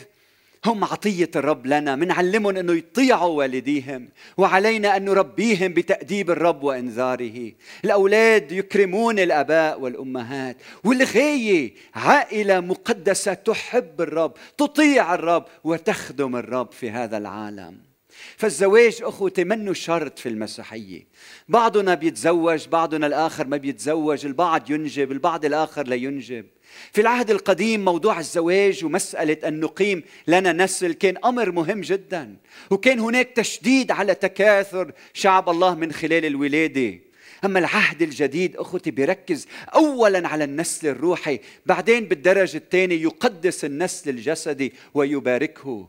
هم 0.66 0.84
عطية 0.84 1.30
الرب 1.36 1.66
لنا 1.66 1.96
منعلمهم 1.96 2.56
أنه 2.56 2.72
يطيعوا 2.72 3.38
والديهم 3.38 4.08
وعلينا 4.36 4.96
أن 4.96 5.04
نربيهم 5.04 5.74
بتأديب 5.74 6.30
الرب 6.30 6.62
وإنذاره. 6.62 7.52
الأولاد 7.84 8.52
يكرمون 8.52 9.18
الأباء 9.18 9.80
والأمهات 9.80 10.56
والغاية 10.84 11.74
عائلة 11.94 12.60
مقدسة 12.60 13.34
تحب 13.34 14.00
الرب 14.00 14.32
تطيع 14.58 15.14
الرب 15.14 15.44
وتخدم 15.64 16.36
الرب 16.36 16.72
في 16.72 16.90
هذا 16.90 17.18
العالم. 17.18 17.87
فالزواج 18.36 18.98
اخوتي 19.02 19.44
منه 19.44 19.72
شرط 19.72 20.18
في 20.18 20.28
المسيحية. 20.28 21.06
بعضنا 21.48 21.94
بيتزوج 21.94 22.68
بعضنا 22.68 23.06
الآخر 23.06 23.46
ما 23.46 23.56
بيتزوج 23.56 24.26
البعض 24.26 24.70
ينجب 24.70 25.12
البعض 25.12 25.44
الآخر 25.44 25.86
لا 25.86 25.96
ينجب. 25.96 26.46
في 26.92 27.00
العهد 27.00 27.30
القديم 27.30 27.84
موضوع 27.84 28.18
الزواج 28.18 28.84
ومسألة 28.84 29.48
أن 29.48 29.60
نقيم 29.60 30.02
لنا 30.26 30.52
نسل 30.52 30.92
كان 30.92 31.16
أمر 31.24 31.50
مهم 31.50 31.80
جدا. 31.80 32.36
وكان 32.70 33.00
هناك 33.00 33.30
تشديد 33.36 33.90
على 33.90 34.14
تكاثر 34.14 34.92
شعب 35.14 35.48
الله 35.48 35.74
من 35.74 35.92
خلال 35.92 36.24
الولادة. 36.24 36.98
أما 37.44 37.58
العهد 37.58 38.02
الجديد 38.02 38.56
أخوتي 38.56 38.90
بيركز 38.90 39.46
أولا 39.74 40.28
على 40.28 40.44
النسل 40.44 40.88
الروحي 40.88 41.40
بعدين 41.66 42.04
بالدرجة 42.04 42.56
الثانية 42.56 43.02
يقدس 43.02 43.64
النسل 43.64 44.10
الجسدي 44.10 44.72
ويباركه. 44.94 45.88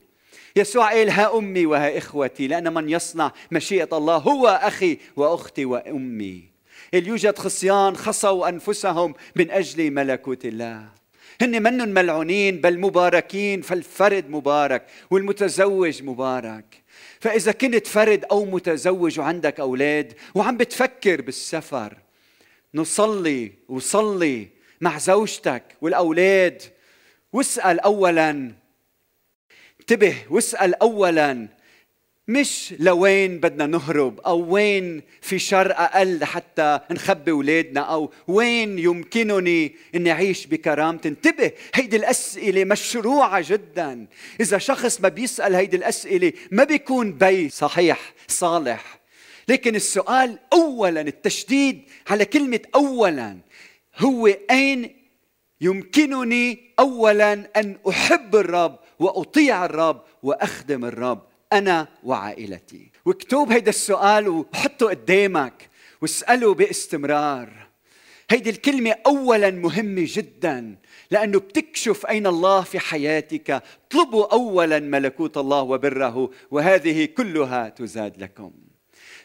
يسوع 0.55 0.91
قال 0.91 1.09
ها 1.09 1.37
أمي 1.37 1.65
وها 1.65 1.97
إخوتي 1.97 2.47
لأن 2.47 2.73
من 2.73 2.89
يصنع 2.89 3.31
مشيئة 3.51 3.97
الله 3.97 4.17
هو 4.17 4.47
أخي 4.47 4.97
وأختي 5.15 5.65
وأمي. 5.65 6.43
يوجد 6.93 7.37
خصيان 7.37 7.97
خصوا 7.97 8.49
أنفسهم 8.49 9.13
من 9.35 9.51
أجل 9.51 9.91
ملكوت 9.91 10.45
الله. 10.45 10.89
هن 11.41 11.63
منن 11.63 11.93
ملعونين 11.93 12.61
بل 12.61 12.79
مباركين 12.79 13.61
فالفرد 13.61 14.29
مبارك 14.29 14.85
والمتزوج 15.11 16.03
مبارك. 16.03 16.65
فإذا 17.19 17.51
كنت 17.51 17.87
فرد 17.87 18.25
أو 18.31 18.45
متزوج 18.45 19.19
وعندك 19.19 19.59
أولاد 19.59 20.13
وعم 20.35 20.57
بتفكر 20.57 21.21
بالسفر 21.21 21.97
نصلي 22.75 23.51
وصلي 23.69 24.47
مع 24.81 24.97
زوجتك 24.97 25.63
والأولاد. 25.81 26.61
واسأل 27.33 27.79
أولا 27.79 28.51
انتبه 29.91 30.15
واسأل 30.29 30.75
أولا 30.81 31.47
مش 32.27 32.73
لوين 32.79 33.39
بدنا 33.39 33.65
نهرب 33.65 34.19
أو 34.19 34.53
وين 34.53 35.01
في 35.21 35.39
شر 35.39 35.71
أقل 35.71 36.23
حتى 36.23 36.79
نخبي 36.91 37.31
اولادنا 37.31 37.81
أو 37.81 38.11
وين 38.27 38.79
يمكنني 38.79 39.75
إني 39.95 40.11
أعيش 40.11 40.45
بكرامتي 40.45 41.09
انتبه 41.09 41.51
هيدي 41.75 41.95
الأسئلة 41.95 42.63
مشروعة 42.63 43.43
جدا. 43.49 44.07
إذا 44.41 44.57
شخص 44.57 45.01
ما 45.01 45.09
بيسأل 45.09 45.55
هيدي 45.55 45.77
الأسئلة 45.77 46.33
ما 46.51 46.63
بيكون 46.63 47.13
بي 47.13 47.49
صحيح 47.49 48.13
صالح. 48.27 48.99
لكن 49.47 49.75
السؤال 49.75 50.39
اولا 50.53 51.01
التشديد 51.01 51.81
على 52.09 52.25
كلمة 52.25 52.61
اولا 52.75 53.37
هو 53.97 54.27
أين 54.51 54.95
يمكنني 55.61 56.59
اولا 56.79 57.33
أن 57.33 57.77
أحب 57.89 58.35
الرب؟ 58.35 58.79
وأطيع 58.99 59.65
الرب 59.65 60.01
وأخدم 60.23 60.85
الرب 60.85 61.21
أنا 61.53 61.87
وعائلتي. 62.03 62.91
واكتب 63.05 63.51
هيدا 63.51 63.69
السؤال 63.69 64.29
وحطه 64.29 64.89
قدامك 64.89 65.69
واسأله 66.01 66.53
باستمرار. 66.53 67.69
هيدي 68.29 68.49
الكلمة 68.49 68.95
أولا 69.05 69.51
مهمة 69.51 70.07
جدا 70.07 70.75
لأنه 71.11 71.39
بتكشف 71.39 72.05
أين 72.05 72.27
الله 72.27 72.61
في 72.61 72.79
حياتك. 72.79 73.63
اطلبوا 73.87 74.33
أولا 74.33 74.79
ملكوت 74.79 75.37
الله 75.37 75.61
وبره 75.61 76.29
وهذه 76.51 77.05
كلها 77.05 77.69
تزاد 77.69 78.23
لكم. 78.23 78.51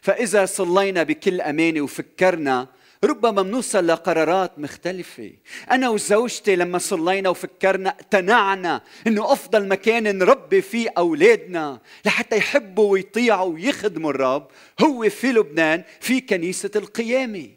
فإذا 0.00 0.46
صلينا 0.46 1.02
بكل 1.02 1.40
أمانة 1.40 1.80
وفكرنا 1.80 2.68
ربما 3.04 3.42
بنوصل 3.42 3.86
لقرارات 3.86 4.58
مختلفة. 4.58 5.32
أنا 5.70 5.88
وزوجتي 5.88 6.56
لما 6.56 6.78
صلينا 6.78 7.28
وفكرنا 7.28 7.90
اقتنعنا 7.90 8.82
أنه 9.06 9.32
أفضل 9.32 9.68
مكان 9.68 10.18
نربي 10.18 10.62
فيه 10.62 10.88
أولادنا 10.98 11.80
لحتى 12.06 12.36
يحبوا 12.36 12.92
ويطيعوا 12.92 13.54
ويخدموا 13.54 14.10
الرب 14.10 14.48
هو 14.80 15.10
في 15.10 15.32
لبنان 15.32 15.84
في 16.00 16.20
كنيسة 16.20 16.70
القيامة. 16.76 17.48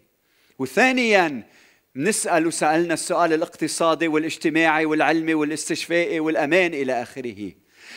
وثانيا 0.60 1.44
نسأل 1.96 2.48
وسألنا 2.48 2.94
السؤال 2.94 3.34
الاقتصادي 3.34 4.08
والاجتماعي 4.08 4.86
والعلمي 4.86 5.34
والاستشفائي 5.34 6.20
والأمان 6.20 6.74
إلى 6.74 7.02
آخره. 7.02 7.52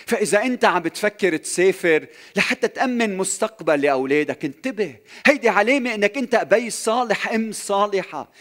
فإذا 0.06 0.42
أنت 0.42 0.64
عم 0.64 0.82
بتفكر 0.82 1.36
تسافر 1.36 2.06
لحتى 2.36 2.68
تأمن 2.68 3.16
مستقبل 3.16 3.80
لأولادك 3.80 4.44
انتبه. 4.44 4.96
هيدي 5.26 5.48
علامة 5.48 5.94
أنك 5.94 6.18
أنت 6.18 6.34
أبي 6.34 6.70
صالح 6.70 7.32
أم 7.32 7.52
صالحة. 7.52 8.32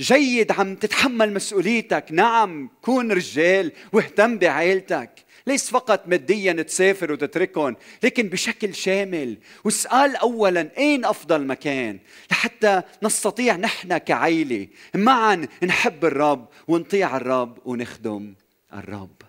جيد 0.00 0.52
عم 0.52 0.74
تتحمل 0.74 1.34
مسؤوليتك. 1.34 2.04
نعم 2.10 2.70
كون 2.82 3.12
رجال 3.12 3.72
واهتم 3.92 4.38
بعائلتك. 4.38 5.10
ليس 5.46 5.70
فقط 5.70 6.08
ماديا 6.08 6.52
تسافر 6.52 7.12
وتتركهم 7.12 7.76
لكن 8.02 8.28
بشكل 8.28 8.74
شامل. 8.74 9.38
واسأل 9.64 10.16
أولا 10.16 10.68
أين 10.78 11.04
أفضل 11.04 11.46
مكان؟ 11.46 11.98
لحتى 12.30 12.82
نستطيع 13.02 13.56
نحن 13.56 13.98
كعيلة 13.98 14.68
معا 14.94 15.46
نحب 15.62 16.04
الرب 16.04 16.48
ونطيع 16.68 17.16
الرب 17.16 17.58
ونخدم 17.64 18.34
الرب. 18.74 19.25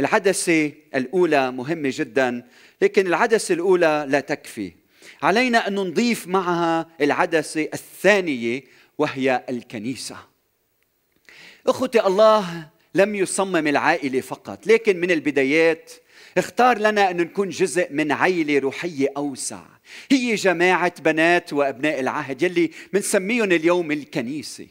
العدسة 0.00 0.72
الأولى 0.94 1.52
مهمة 1.52 1.92
جدا 1.94 2.46
لكن 2.82 3.06
العدسة 3.06 3.54
الأولى 3.54 4.06
لا 4.08 4.20
تكفي. 4.20 4.72
علينا 5.22 5.68
أن 5.68 5.74
نضيف 5.74 6.26
معها 6.26 6.88
العدسة 7.00 7.68
الثانية 7.74 8.62
وهي 8.98 9.44
الكنيسة. 9.48 10.16
أخوتي 11.66 12.06
الله 12.06 12.68
لم 12.94 13.14
يصمم 13.14 13.66
العائلة 13.66 14.20
فقط 14.20 14.66
لكن 14.66 15.00
من 15.00 15.10
البدايات 15.10 15.92
اختار 16.38 16.78
لنا 16.78 17.10
أن 17.10 17.16
نكون 17.16 17.48
جزء 17.48 17.92
من 17.92 18.12
عائلة 18.12 18.58
روحية 18.58 19.08
أوسع. 19.16 19.62
هي 20.10 20.34
جماعة 20.34 21.02
بنات 21.02 21.52
وأبناء 21.52 22.00
العهد 22.00 22.42
يلي 22.42 22.70
بنسميهم 22.92 23.52
اليوم 23.52 23.92
الكنيسة 23.92 24.66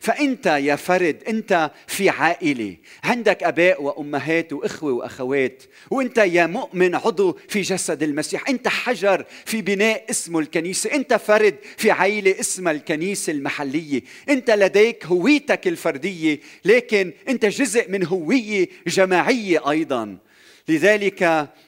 فأنت 0.00 0.46
يا 0.46 0.76
فرد 0.76 1.22
أنت 1.28 1.70
في 1.86 2.08
عائلة 2.08 2.76
عندك 3.04 3.42
أباء 3.42 3.82
وأمهات 3.82 4.52
وإخوة 4.52 4.92
وأخوات 4.92 5.62
وأنت 5.90 6.18
يا 6.18 6.46
مؤمن 6.46 6.94
عضو 6.94 7.38
في 7.48 7.60
جسد 7.60 8.02
المسيح 8.02 8.48
أنت 8.48 8.68
حجر 8.68 9.24
في 9.44 9.62
بناء 9.62 10.04
اسمه 10.10 10.40
الكنيسة 10.40 10.94
أنت 10.94 11.14
فرد 11.14 11.54
في 11.76 11.90
عائله 11.90 12.40
اسمها 12.40 12.72
الكنيسة 12.72 13.30
المحلية 13.32 14.02
أنت 14.28 14.50
لديك 14.50 15.06
هويتك 15.06 15.68
الفردية 15.68 16.40
لكن 16.64 17.12
أنت 17.28 17.46
جزء 17.46 17.90
من 17.90 18.06
هوية 18.06 18.68
جماعية 18.86 19.70
أيضا. 19.70 20.18
لذلك 20.68 21.22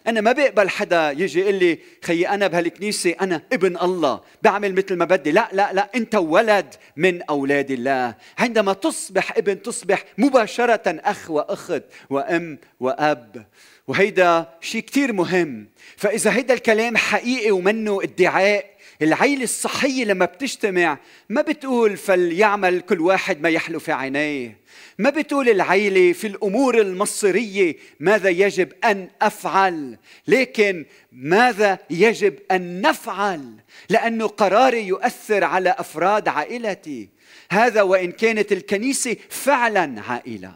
أنا 0.07 0.21
ما 0.21 0.33
بقبل 0.33 0.69
حدا 0.69 1.11
يجي 1.11 1.40
يقول 1.40 1.54
لي 1.54 1.78
خيي 2.04 2.28
أنا 2.28 2.47
بهالكنيسة 2.47 3.14
أنا 3.21 3.42
ابن 3.52 3.76
الله 3.76 4.21
بعمل 4.42 4.75
مثل 4.75 4.97
ما 4.97 5.04
بدي. 5.04 5.33
لا 5.33 5.49
لا 5.52 5.73
لا 5.73 5.90
أنت 5.95 6.14
ولد 6.14 6.75
من 6.97 7.23
أولاد 7.23 7.71
الله. 7.71 8.14
عندما 8.38 8.73
تصبح 8.73 9.37
ابن 9.37 9.62
تصبح 9.62 10.04
مباشرة 10.19 10.83
أخ 10.87 11.30
وأخت 11.30 11.83
وأم 12.11 12.59
وأب. 12.80 13.47
وهيدا 13.87 14.49
شيء 14.61 14.80
كتير 14.80 15.12
مهم. 15.12 15.66
فإذا 15.97 16.33
هيدا 16.33 16.54
الكلام 16.54 16.97
حقيقي 16.97 17.50
ومنه 17.50 18.02
ادعاء 18.02 18.64
العيلة 19.02 19.45
الصحية 19.45 20.04
لما 20.04 20.25
بتجتمع 20.25 20.99
ما 21.28 21.42
بتقول 21.42 21.97
فليعمل 21.97 22.80
كل 22.80 23.00
واحد 23.00 23.40
ما 23.40 23.49
يحلو 23.49 23.78
في 23.78 23.92
عينيه. 23.92 24.61
ما 24.99 25.11
بتقول 25.11 25.49
العيلة 25.49 26.12
في 26.12 26.26
الأمور 26.26 26.80
المصيرية 26.80 27.76
ماذا 28.00 28.28
يجب 28.28 28.73
أن 28.85 29.09
أفعل 29.23 29.99
لكن 30.28 30.85
ماذا 31.12 31.78
يجب 31.90 32.38
أن 32.50 32.80
نفعل؟ 32.80 33.54
لأنه 33.88 34.26
قراري 34.26 34.87
يؤثر 34.87 35.45
على 35.45 35.75
أفراد 35.78 36.28
عائلتي. 36.28 37.09
هذا 37.50 37.83
وإن 37.83 38.12
كانت 38.12 38.52
الكنيسة 38.52 39.16
فعلا 39.28 40.02
عائلة. 40.09 40.54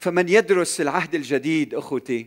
فمن 0.00 0.28
يدرس 0.28 0.80
العهد 0.80 1.14
الجديد 1.14 1.74
أخوتي 1.74 2.26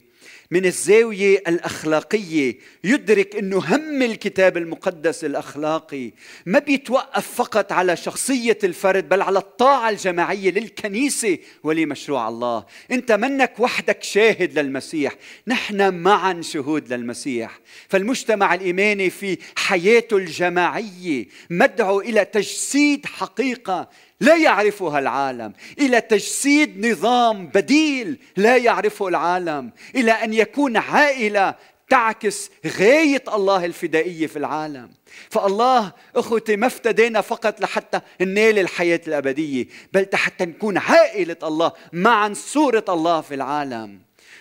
من 0.52 0.66
الزاوية 0.66 1.44
الأخلاقية. 1.48 2.58
يدرك 2.84 3.36
إنه 3.36 3.58
هم 3.58 4.02
الكتاب 4.02 4.58
المقدس 4.58 5.26
الأخلاقي. 5.26 6.12
ما 6.46 6.60
بيتوقف 6.60 7.28
فقط 7.36 7.72
على 7.72 7.96
شخصية 7.96 8.58
الفرد 8.64 9.10
بل 9.10 9.22
على 9.22 9.40
الطاعة 9.40 9.90
الجماعية 9.90 10.52
للكنيسة 10.52 11.38
ولمشروع 11.64 12.28
الله. 12.28 12.66
أنت 12.92 13.12
منك 13.12 13.54
وحدك 13.60 14.04
شاهد 14.04 14.60
للمسيح. 14.60 15.16
نحن 15.48 15.94
معا 15.94 16.42
شهود 16.42 16.94
للمسيح. 16.94 17.60
فالمجتمع 17.90 18.54
الإيماني 18.54 19.10
في 19.10 19.38
حياته 19.56 20.18
الجماعية 20.18 21.26
مدعو 21.50 22.02
إلى 22.02 22.26
تجسيد 22.26 23.06
حقيقة 23.06 23.90
لا 24.22 24.38
يعرفها 24.38 25.00
العالم 25.00 25.54
إلى 25.80 26.02
تجسيد 26.02 26.86
نظام 26.86 27.48
بديل 27.48 28.18
لا 28.38 28.58
يعرفه 28.58 29.08
العالم 29.08 29.72
إلى 29.96 30.12
أن 30.12 30.34
يكون 30.40 30.78
عائلة 30.78 31.56
تعكس 31.90 32.50
غاية 32.80 33.24
الله 33.34 33.66
الفدائية 33.66 34.28
في 34.28 34.40
العالم. 34.40 34.90
فالله 35.30 35.92
أخوتي 36.16 36.56
ما 36.56 36.68
افتدينا 36.68 37.22
فقط 37.22 37.62
لحتى 37.62 38.02
ننال 38.22 38.60
الحياة 38.60 39.02
الأبدية 39.08 39.68
بل 39.94 40.08
حتى 40.14 40.46
نكون 40.46 40.78
عائلة 40.78 41.38
الله 41.44 41.72
معا 41.94 42.34
صورة 42.34 42.86
الله 42.90 43.22
في 43.22 43.36
العالم. 43.36 44.00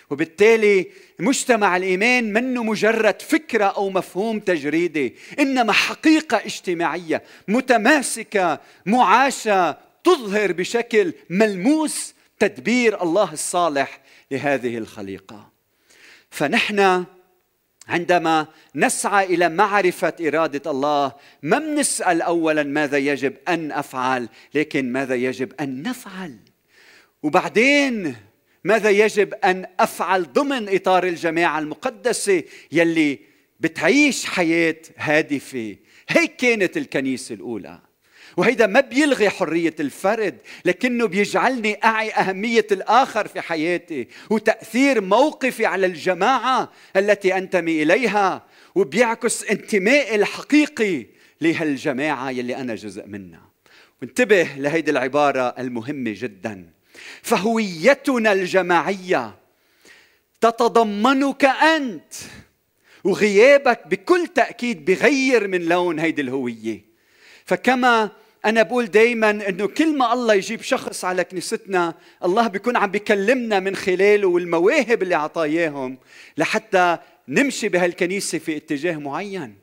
وبالتالي 0.09 0.87
مجتمع 1.19 1.77
الإيمان 1.77 2.33
منه 2.33 2.63
مجرد 2.63 3.21
فكرة 3.21 3.65
أو 3.65 3.89
مفهوم 3.89 4.39
تجريدي 4.39 5.15
إنما 5.39 5.73
حقيقة 5.73 6.37
اجتماعية 6.37 7.23
متماسكة 7.47 8.59
معاشة 8.85 9.77
تظهر 10.03 10.51
بشكل 10.51 11.13
ملموس 11.29 12.13
تدبير 12.39 13.03
الله 13.03 13.33
الصالح 13.33 13.99
لهذه 14.31 14.77
الخليقة. 14.77 15.58
فنحن 16.29 17.05
عندما 17.87 18.47
نسعى 18.75 19.25
إلى 19.25 19.49
معرفة 19.49 20.13
إرادة 20.21 20.71
الله 20.71 21.13
ما 21.41 21.59
بنسأل 21.59 22.21
اولا 22.21 22.63
ماذا 22.63 22.97
يجب 22.97 23.33
أن 23.47 23.71
أفعل 23.71 24.29
لكن 24.53 24.91
ماذا 24.91 25.15
يجب 25.15 25.53
أن 25.61 25.83
نفعل؟ 25.83 26.37
وبعدين 27.23 28.15
ماذا 28.63 28.89
يجب 28.89 29.33
أن 29.33 29.65
أفعل 29.79 30.33
ضمن 30.33 30.75
إطار 30.75 31.03
الجماعة 31.03 31.59
المقدسة 31.59 32.43
يلي 32.71 33.19
بتعيش 33.59 34.25
حياة 34.25 34.81
هادفة؟ 34.97 35.75
هيك 36.09 36.35
كانت 36.35 36.77
الكنيسة 36.77 37.35
الأولى. 37.35 37.79
وهيدا 38.37 38.67
ما 38.67 38.79
بيلغي 38.79 39.29
حرية 39.29 39.75
الفرد 39.79 40.37
لكنه 40.65 41.05
بيجعلني 41.05 41.79
أعي 41.83 42.11
أهمية 42.11 42.67
الآخر 42.71 43.27
في 43.27 43.41
حياتي 43.41 44.07
وتأثير 44.29 45.01
موقفي 45.01 45.65
على 45.65 45.85
الجماعة 45.85 46.71
التي 46.95 47.37
أنتمي 47.37 47.83
إليها 47.83 48.45
وبيعكس 48.75 49.43
انتمائي 49.43 50.15
الحقيقي 50.15 51.05
لهالجماعة 51.41 52.29
يلي 52.29 52.55
أنا 52.55 52.75
جزء 52.75 53.07
منها. 53.07 53.49
وانتبه 54.01 54.43
لهيدي 54.57 54.91
العبارة 54.91 55.55
المهمة 55.59 56.13
جداً. 56.17 56.69
فهويتنا 57.21 58.33
الجماعية 58.33 59.35
تتضمنك 60.41 61.45
أنت 61.45 62.13
وغيابك 63.03 63.87
بكل 63.87 64.27
تأكيد 64.27 64.85
بغير 64.85 65.47
من 65.47 65.61
لون 65.61 65.99
هيدي 65.99 66.21
الهوية. 66.21 66.85
فكما 67.45 68.11
أنا 68.45 68.63
بقول 68.63 68.85
دائما 68.85 69.29
إنه 69.29 69.67
كل 69.67 69.97
ما 69.97 70.13
الله 70.13 70.33
يجيب 70.33 70.61
شخص 70.61 71.05
على 71.05 71.23
كنيستنا 71.23 71.93
الله 72.23 72.47
بيكون 72.47 72.77
عم 72.77 72.91
بيكلمنا 72.91 73.59
من 73.59 73.75
خلاله 73.75 74.27
والمواهب 74.27 75.03
اللي 75.03 75.15
اعطاياهم 75.15 75.97
لحتى 76.37 76.97
نمشي 77.27 77.69
بهالكنيسة 77.69 78.37
في 78.37 78.57
اتجاه 78.57 78.95
معين. 78.95 79.55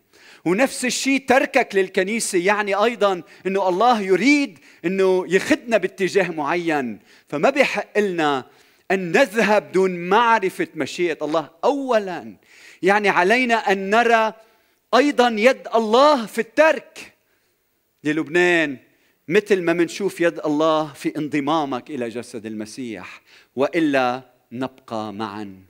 ونفس 0.45 0.85
الشيء 0.85 1.25
تركك 1.27 1.75
للكنيسة 1.75 2.39
يعني 2.39 2.75
أيضا 2.75 3.23
أنه 3.47 3.69
الله 3.69 4.01
يريد 4.01 4.59
أنه 4.85 5.25
يخدنا 5.29 5.77
باتجاه 5.77 6.31
معين. 6.31 6.99
فما 7.29 7.51
بيحق 7.51 7.99
لنا 7.99 8.45
أن 8.91 9.13
نذهب 9.13 9.73
دون 9.73 10.09
معرفة 10.09 10.69
مشيئة 10.75 11.19
الله 11.23 11.51
أولا. 11.65 12.37
يعني 12.83 13.09
علينا 13.09 13.55
أن 13.55 13.91
نرى 13.91 14.33
أيضا 14.95 15.29
يد 15.29 15.69
الله 15.75 16.27
في 16.27 16.39
الترك. 16.39 17.16
للبنان 18.05 18.77
مثل 19.29 19.63
ما 19.63 19.73
منشوف 19.73 20.21
يد 20.21 20.41
الله 20.45 20.93
في 20.93 21.19
انضمامك 21.19 21.91
إلى 21.91 22.09
جسد 22.09 22.47
المسيح 22.47 23.23
وإلا 23.57 24.23
نبقى 24.53 25.13
معا. 25.13 25.63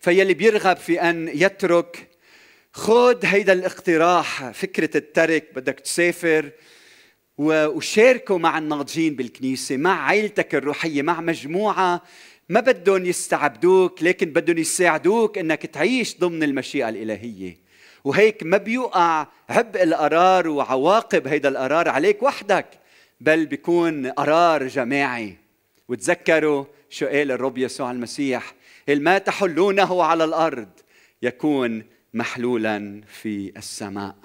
فيلي 0.00 0.34
بيرغب 0.34 0.76
في 0.76 1.00
أن 1.00 1.30
يترك 1.34 2.08
خذ 2.72 3.24
هيدا 3.24 3.52
الاقتراح 3.52 4.50
فكرة 4.50 4.96
الترك 4.96 5.48
بدك 5.54 5.80
تسافر 5.80 6.50
وشاركوا 7.38 8.38
مع 8.38 8.58
الناضجين 8.58 9.16
بالكنيسة 9.16 9.76
مع 9.76 10.02
عائلتك 10.02 10.54
الروحية 10.54 11.02
مع 11.02 11.20
مجموعة 11.20 12.02
ما 12.48 12.60
بدهم 12.60 13.06
يستعبدوك 13.06 14.02
لكن 14.02 14.32
بدهم 14.32 14.58
يساعدوك 14.58 15.38
إنك 15.38 15.66
تعيش 15.66 16.16
ضمن 16.18 16.42
المشيئة 16.42 16.88
الإلهية. 16.88 17.69
وهيك 18.04 18.42
ما 18.42 18.56
بيوقع 18.56 19.26
عبء 19.48 19.82
القرار 19.82 20.48
وعواقب 20.48 21.26
هيدا 21.26 21.48
القرار 21.48 21.88
عليك 21.88 22.22
وحدك 22.22 22.66
بل 23.20 23.46
بيكون 23.46 24.06
قرار 24.06 24.66
جماعي. 24.66 25.36
وتذكروا 25.88 26.64
شو 26.90 27.06
قال 27.06 27.30
الرب 27.30 27.58
يسوع 27.58 27.90
المسيح؟ 27.90 28.54
ما 28.88 29.18
تحلونه 29.18 30.02
على 30.02 30.24
الأرض 30.24 30.68
يكون 31.22 31.84
محلولا 32.14 33.00
في 33.20 33.52
السماء. 33.56 34.16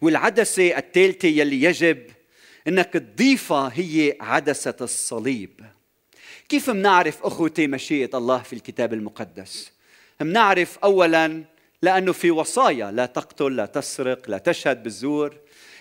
والعدسة 0.00 0.78
الثالثة 0.78 1.28
يلي 1.28 1.62
يجب 1.62 2.06
إنك 2.68 2.92
تضيفها 2.92 3.72
هي 3.74 4.16
عدسة 4.20 4.76
الصليب. 4.80 5.60
كيف 6.48 6.70
منعرف 6.70 7.22
أخوتي 7.22 7.66
مشيئة 7.66 8.18
الله 8.18 8.38
في 8.38 8.52
الكتاب 8.52 8.92
المقدس؟ 8.92 9.72
منعرف 10.20 10.78
اولا 10.78 11.44
لأنه 11.82 12.12
في 12.12 12.30
وصايا 12.30 12.90
لا 12.90 13.06
تقتل 13.06 13.56
لا 13.56 13.66
تسرق 13.66 14.30
لا 14.30 14.38
تشهد 14.38 14.82
بالزور. 14.82 15.36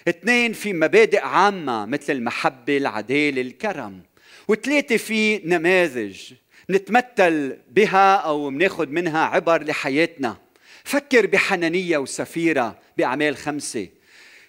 اثنين 0.08 0.54
في 0.54 0.74
مبادئ 0.74 1.20
عامة 1.20 1.86
مثل 1.86 2.14
المحبة 2.14 2.78
العدالة 2.78 3.42
الكرم. 3.42 4.02
وثلاثة 4.48 4.98
في 4.98 5.38
نماذج 5.38 6.34
نتمثل 6.70 7.58
بها 7.72 8.16
أو 8.16 8.50
بناخذ 8.50 8.88
منها 8.88 9.20
عبر 9.20 9.64
لحياتنا. 9.64 10.38
فكر 10.84 11.26
بحنانية 11.26 11.98
وسفيرة 11.98 12.80
بأعمال 12.98 13.38
خمسة. 13.38 13.88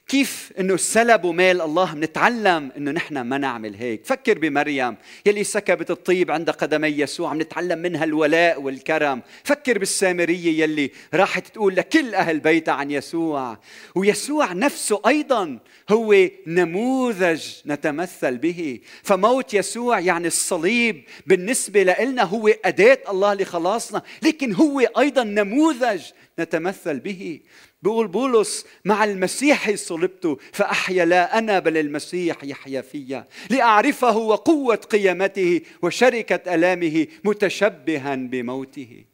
كيف 0.08 0.52
إنه 0.60 0.76
سلبوا 0.76 1.32
مال 1.32 1.60
الله 1.60 1.94
بنتعلم 1.94 2.72
إنه 2.76 2.90
نحن 2.90 3.20
ما 3.20 3.38
نعمل 3.38 3.74
هيك. 3.74 4.06
فكر 4.06 4.38
بمريم 4.38 4.96
يلي 5.26 5.44
سكبت 5.44 5.90
الطيب 5.90 6.30
عند 6.30 6.50
قدمي 6.50 6.88
يسوع 6.88 7.32
بنتعلم 7.32 7.78
منها 7.78 8.04
الولاء 8.04 8.60
والكرم. 8.60 9.22
فكر 9.44 9.78
بالسامرية 9.78 10.62
يلي 10.62 10.90
راحت 11.14 11.46
تقول 11.46 11.76
لكل 11.76 12.14
أهل 12.14 12.40
بيتها 12.40 12.74
عن 12.74 12.90
يسوع. 12.90 13.58
ويسوع 13.94 14.52
نفسه 14.52 15.00
أيضا 15.06 15.58
هو 15.90 16.28
نموذج 16.46 17.42
نتمثل 17.66 18.36
به. 18.36 18.80
فموت 19.02 19.54
يسوع 19.54 19.98
يعني 19.98 20.26
الصليب 20.26 21.04
بالنسبة 21.26 21.82
لنا 21.82 22.22
هو 22.22 22.48
أداة 22.64 22.98
الله 23.08 23.34
لخلاصنا 23.34 24.02
لكن 24.22 24.54
هو 24.54 24.80
أيضا 24.80 25.24
نموذج 25.24 26.02
نتمثل 26.40 27.00
به. 27.00 27.40
بيقول 27.82 28.08
بولس 28.08 28.66
مع 28.84 29.04
المسيح 29.04 29.74
صلبت 29.74 30.38
فأحيا 30.52 31.04
لا 31.04 31.38
أنا 31.38 31.58
بل 31.58 31.76
المسيح 31.76 32.44
يحيا 32.44 32.80
فيا. 32.80 33.26
لأعرفه 33.50 34.16
وقوة 34.16 34.76
قيامته 34.76 35.60
وشركة 35.82 36.54
ألامه 36.54 37.06
متشبها 37.24 38.14
بموته. 38.14 39.04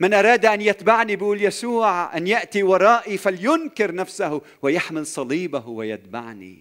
من 0.00 0.14
أراد 0.14 0.46
أن 0.46 0.60
يتبعني 0.60 1.16
بيقول 1.16 1.44
يسوع 1.44 2.16
أن 2.16 2.26
يأتي 2.26 2.62
ورائي 2.62 3.18
فلينكر 3.18 3.94
نفسه 3.94 4.40
ويحمل 4.62 5.06
صليبه 5.06 5.68
ويتبعني. 5.68 6.58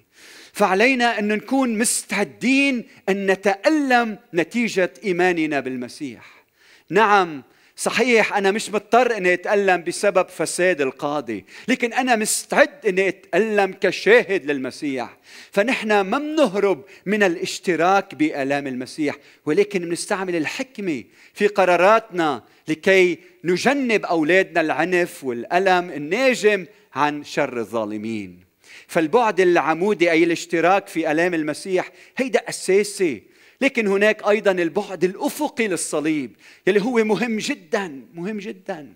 فعلينا 0.53 1.19
أن 1.19 1.27
نكون 1.27 1.77
مستعدين 1.77 2.87
أن 3.09 3.31
نتألم 3.31 4.17
نتيجة 4.33 4.93
إيماننا 5.05 5.59
بالمسيح. 5.59 6.43
نعم 6.89 7.43
صحيح 7.75 8.37
أنا 8.37 8.51
مش 8.51 8.69
مضطر 8.69 9.17
إني 9.17 9.33
أتألم 9.33 9.83
بسبب 9.83 10.27
فساد 10.29 10.81
القاضي 10.81 11.45
لكن 11.67 11.93
أنا 11.93 12.15
مستعد 12.15 12.85
إني 12.87 13.07
أتألم 13.07 13.73
كشاهد 13.81 14.45
للمسيح. 14.45 15.17
فنحن 15.51 16.01
ما 16.01 16.17
بنهرب 16.17 16.83
من 17.05 17.23
الاشتراك 17.23 18.15
بآلام 18.15 18.67
المسيح 18.67 19.15
ولكن 19.45 19.79
بنستعمل 19.79 20.35
الحكمة 20.35 21.03
في 21.33 21.47
قراراتنا 21.47 22.43
لكي 22.67 23.17
نجنب 23.43 24.05
أولادنا 24.05 24.61
العنف 24.61 25.23
والألم 25.23 25.89
الناجم 25.89 26.65
عن 26.93 27.23
شر 27.23 27.57
الظالمين. 27.57 28.39
فالبعد 28.87 29.39
العمودي 29.39 30.11
أي 30.11 30.23
الاشتراك 30.23 30.87
في 30.87 31.11
آلام 31.11 31.33
المسيح 31.33 31.91
هيدا 32.17 32.39
أساسي 32.49 33.23
لكن 33.63 33.87
هناك 33.87 34.27
أيضا 34.27 34.51
البعد 34.51 35.03
الأفقي 35.03 35.67
للصليب 35.67 36.35
يلي 36.67 36.81
هو 36.81 37.03
مهم 37.03 37.37
جدا 37.37 38.01
مهم 38.13 38.37
جدا. 38.37 38.95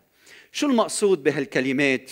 شو 0.52 0.68
المقصود 0.68 1.24
بهالكلمات؟ 1.24 2.12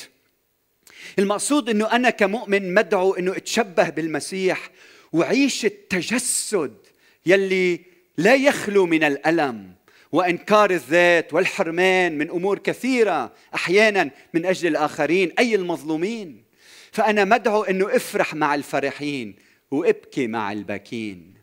المقصود 1.20 1.70
إنه 1.70 1.92
أنا 1.92 2.10
كمؤمن 2.10 2.74
مدعو 2.74 3.14
إنه 3.14 3.38
أتشبه 3.38 3.90
بالمسيح 3.90 4.70
وعيش 5.14 5.66
التجسد 5.66 6.78
يلي 7.26 7.80
لا 8.18 8.36
يخلو 8.36 8.86
من 8.86 9.04
الألم 9.04 9.74
وإنكار 10.12 10.72
الذات 10.72 11.34
والحرمان 11.34 12.18
من 12.18 12.30
أمور 12.30 12.60
كثيرة 12.60 13.34
أحيانا 13.56 14.12
من 14.34 14.46
أجل 14.46 14.68
الآخرين 14.68 15.32
أي 15.40 15.56
المظلومين. 15.56 16.44
فأنا 16.92 17.26
مدعو 17.26 17.64
إنه 17.64 17.96
أفرح 17.96 18.36
مع 18.36 18.56
الفرحين 18.56 19.36
وأبكي 19.72 20.28
مع 20.28 20.52
الباكين 20.52 21.35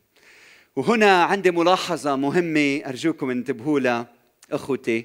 وهنا 0.77 1.23
عندي 1.23 1.51
ملاحظة 1.51 2.17
مهمة 2.17 2.83
أرجوكم 2.87 3.31
انتبهوا 3.31 3.81
لها 3.81 4.13
أخوتي. 4.53 5.05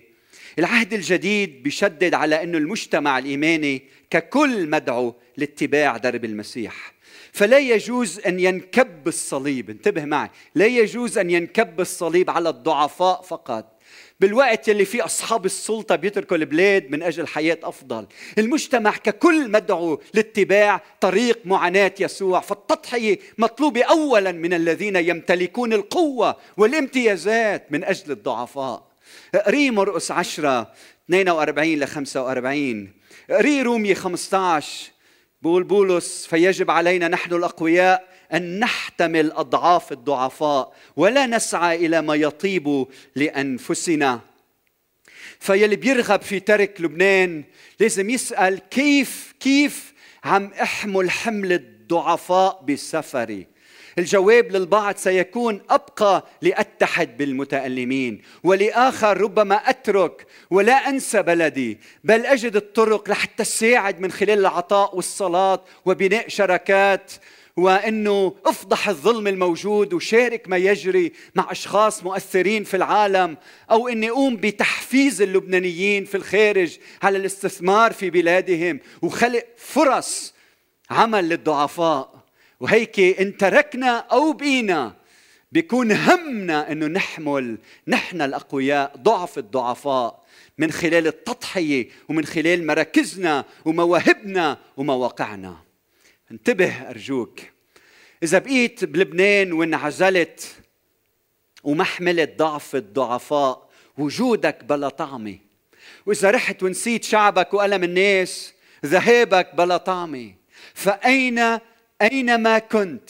العهد 0.60 0.94
الجديد 0.94 1.64
بيشدد 1.64 2.14
على 2.14 2.44
أنه 2.44 2.58
المجتمع 2.58 3.18
الإيماني 3.18 3.84
ككل 4.10 4.70
مدعو 4.70 5.16
لاتباع 5.38 5.98
درب 5.98 6.26
المسيح. 6.26 6.94
فلا 7.32 7.60
يجوز 7.60 8.20
أن 8.20 8.40
ينكب 8.40 9.08
الصليب 9.08 9.70
انتبه 9.70 10.06
معي 10.06 10.30
لا 10.56 10.66
يجوز 10.66 11.18
أن 11.18 11.30
ينكب 11.30 11.82
الصليب 11.82 12.30
على 12.30 12.50
الضعفاء 12.50 13.22
فقط. 13.22 13.77
بالوقت 14.20 14.68
يلي 14.68 14.86
فيه 14.86 15.06
أصحاب 15.06 15.46
السلطة 15.46 15.96
بيتركوا 15.96 16.38
البلاد 16.38 16.92
من 16.92 17.04
أجل 17.04 17.28
حياة 17.28 17.58
أفضل. 17.64 18.08
المجتمع 18.38 18.92
ككل 18.92 19.52
مدعو 19.52 20.02
لاتباع 20.14 20.82
طريق 21.02 21.40
معاناة 21.46 21.94
يسوع. 22.00 22.40
فالتضحية 22.40 23.20
مطلوبة 23.38 23.84
أولا 23.84 24.32
من 24.32 24.54
الذين 24.54 24.96
يمتلكون 24.96 25.74
القوة 25.74 26.38
والامتيازات 26.58 27.72
من 27.72 27.84
أجل 27.84 28.12
الضعفاء. 28.12 28.88
قري 29.46 29.72
مرقس 29.72 30.12
10 30.12 30.74
42 31.10 31.80
ل 31.80 31.88
45 31.88 32.92
قري 33.30 33.62
رومي 33.62 33.96
15 33.96 34.92
بقول 35.42 35.64
بولس 35.64 36.28
فيجب 36.30 36.72
علينا 36.72 37.08
نحن 37.08 37.34
الأقوياء 37.34 38.17
أن 38.34 38.60
نحتمل 38.60 39.32
أضعاف 39.32 39.92
الضعفاء 39.92 40.74
ولا 40.96 41.26
نسعى 41.26 41.86
إلى 41.86 42.02
ما 42.02 42.16
يطيب 42.16 42.88
لأنفسنا. 43.16 44.20
فيلي 45.40 45.76
بيرغب 45.76 46.22
في 46.22 46.40
ترك 46.40 46.82
لبنان 46.82 47.44
لازم 47.80 48.10
يسأل 48.10 48.60
كيف 48.70 49.34
كيف 49.40 49.94
عم 50.24 50.52
أحمل 50.62 51.12
حمل 51.12 51.54
الضعفاء 51.54 52.64
بسفري. 52.70 53.58
الجواب 53.98 54.52
للبعض 54.52 54.96
سيكون 54.96 55.62
أبقى 55.70 56.26
لأتحد 56.42 57.18
بالمتألمين 57.18 58.22
ولآخر 58.44 59.22
ربما 59.22 59.56
أترك 59.56 60.28
ولا 60.50 60.74
أنسى 60.90 61.22
بلدي 61.22 61.78
بل 62.04 62.26
أجد 62.26 62.56
الطرق 62.56 63.10
لحتى 63.10 63.44
أساعد 63.44 64.00
من 64.00 64.12
خلال 64.12 64.40
العطاء 64.40 64.96
والصلاة 64.96 65.64
وبناء 65.86 66.28
شراكات 66.30 67.12
وإنه 67.58 68.36
أفضح 68.46 68.90
الظلم 68.90 69.28
الموجود 69.28 69.94
وشارك 69.94 70.50
ما 70.50 70.58
يجري 70.58 71.14
مع 71.36 71.52
أشخاص 71.52 72.04
مؤثرين 72.04 72.64
في 72.64 72.78
العالم 72.78 73.38
أو 73.72 73.88
إني 73.88 74.10
أقوم 74.10 74.36
بتحفيز 74.36 75.22
اللبنانيين 75.22 76.06
في 76.06 76.18
الخارج 76.18 76.78
على 77.04 77.18
الاستثمار 77.18 77.94
في 77.94 78.10
بلادهم 78.10 78.80
وخلق 79.02 79.46
فرص 79.58 80.34
عمل 80.90 81.30
للضعفاء. 81.30 82.18
وهيك 82.60 83.00
إن 83.00 83.38
تركنا 83.38 83.98
أو 83.98 84.34
بقينا 84.34 84.96
بيكون 85.52 85.92
همنا 85.92 86.72
إنه 86.72 86.88
نحمل 86.88 87.58
نحن 87.88 88.22
الأقوياء 88.22 88.98
ضعف 88.98 89.38
الضعفاء 89.38 90.24
من 90.58 90.72
خلال 90.72 91.08
التضحية 91.08 91.90
ومن 92.10 92.26
خلال 92.26 92.68
مراكزنا 92.68 93.46
ومواهبنا 93.66 94.58
ومواقعنا. 94.78 95.67
انتبه 96.32 96.90
أرجوك. 96.90 97.40
إذا 98.24 98.40
بقيت 98.40 98.86
بلبنان 98.86 99.52
وانعزلت 99.52 100.56
وما 101.64 101.84
حملت 101.84 102.40
ضعف 102.40 102.76
الضعفاء 102.76 103.70
وجودك 103.98 104.64
بلا 104.64 104.90
طعمة. 104.90 105.38
وإذا 106.06 106.32
رحت 106.32 106.64
ونسيت 106.64 107.04
شعبك 107.04 107.54
وألم 107.54 107.84
الناس 107.84 108.54
ذهابك 108.86 109.56
بلا 109.56 109.78
طعمة. 109.78 110.34
فاين 110.74 111.60
اينما 112.02 112.60
كنت؟ 112.60 113.10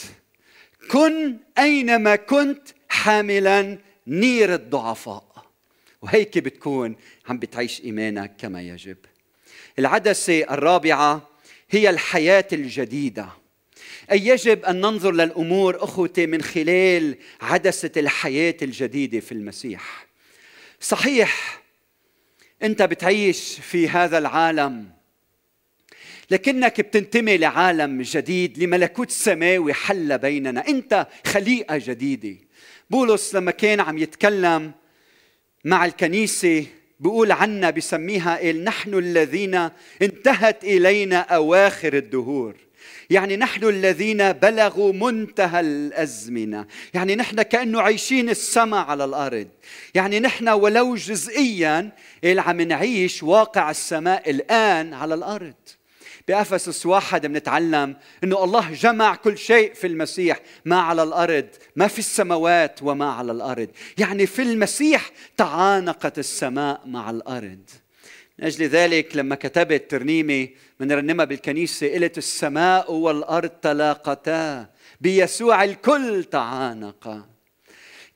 كن 0.92 1.38
اينما 1.58 2.16
كنت 2.16 2.68
حاملا 2.90 3.78
نير 4.08 4.54
الضعفاء. 4.54 5.46
وهيك 6.02 6.38
بتكون 6.38 6.96
عم 7.28 7.40
بتعيش 7.40 7.82
إيمانك 7.82 8.36
كما 8.38 8.62
يجب. 8.62 8.98
العدسة 9.80 10.44
الرابعة 10.44 11.30
هي 11.70 11.90
الحياة 11.90 12.48
الجديدة. 12.54 13.30
أي 14.12 14.28
يجب 14.28 14.66
أن 14.66 14.82
ننظر 14.82 15.12
للأمور 15.12 15.84
أخوتي 15.84 16.26
من 16.26 16.42
خلال 16.42 17.18
عدسة 17.42 17.92
الحياة 17.98 18.58
الجديدة 18.62 19.20
في 19.20 19.32
المسيح. 19.32 20.08
صحيح 20.80 21.62
أنت 22.64 22.82
بتعيش 22.82 23.60
في 23.60 23.90
هذا 23.90 24.18
العالم 24.18 24.90
لكنك 26.32 26.82
بتنتمي 26.82 27.38
لعالم 27.38 28.02
جديد 28.02 28.64
لملكوت 28.64 29.12
سماوي 29.12 29.74
حل 29.74 30.18
بيننا. 30.18 30.68
أنت 30.68 31.08
خليقة 31.26 31.78
جديدة. 31.78 32.38
بولس 32.90 33.36
لما 33.36 33.52
كان 33.52 33.80
عم 33.80 33.98
يتكلم 33.98 34.72
مع 35.66 35.86
الكنيسة 35.86 36.66
بيقول 37.00 37.32
عنا 37.32 37.70
بسميها 37.70 38.38
قال 38.38 38.64
نحن 38.64 38.94
الذين 38.94 39.70
انتهت 40.02 40.64
إلينا 40.64 41.20
أواخر 41.20 41.94
الدهور. 41.94 42.56
يعني 43.10 43.38
نحن 43.38 43.64
الذين 43.64 44.32
بلغوا 44.32 44.94
منتهى 44.94 45.60
الأزمنة. 45.60 46.66
يعني 46.94 47.16
نحن 47.16 47.42
كأنه 47.42 47.82
عايشين 47.82 48.30
السماء 48.30 48.86
على 48.86 49.06
الأرض. 49.06 49.48
يعني 49.96 50.20
نحن 50.20 50.50
ولو 50.50 50.96
جزئيا 50.96 51.92
عم 52.42 52.62
نعيش 52.62 53.24
واقع 53.24 53.72
السماء 53.72 54.30
الآن 54.30 54.94
على 54.94 55.14
الأرض. 55.14 55.54
بأفسس 56.28 56.86
واحد 56.86 57.26
بنتعلم 57.26 57.96
أنه 58.24 58.44
الله 58.44 58.72
جمع 58.74 59.16
كل 59.16 59.38
شيء 59.38 59.74
في 59.74 59.88
المسيح 59.88 60.40
ما 60.66 60.80
على 60.80 61.04
الأرض 61.04 61.48
ما 61.76 61.88
في 61.88 62.00
السماوات 62.00 62.80
وما 62.84 63.12
على 63.12 63.32
الأرض. 63.32 63.70
يعني 63.98 64.26
في 64.26 64.42
المسيح 64.42 65.12
تعانقت 65.38 66.20
السماء 66.20 66.82
مع 66.86 67.10
الأرض. 67.10 67.70
من 68.40 68.46
أجل 68.46 68.66
ذلك 68.66 69.16
لما 69.16 69.36
كتبت 69.36 69.92
ترنيمة 69.92 70.48
من 70.80 70.92
رنمها 70.92 71.26
بالكنيسة 71.26 71.94
قلت 71.94 72.18
السماء 72.18 72.92
والأرض 72.94 73.50
تلاقتا 73.50 74.70
بيسوع 75.02 75.64
الكل 75.64 76.24
تعانقا 76.24 77.26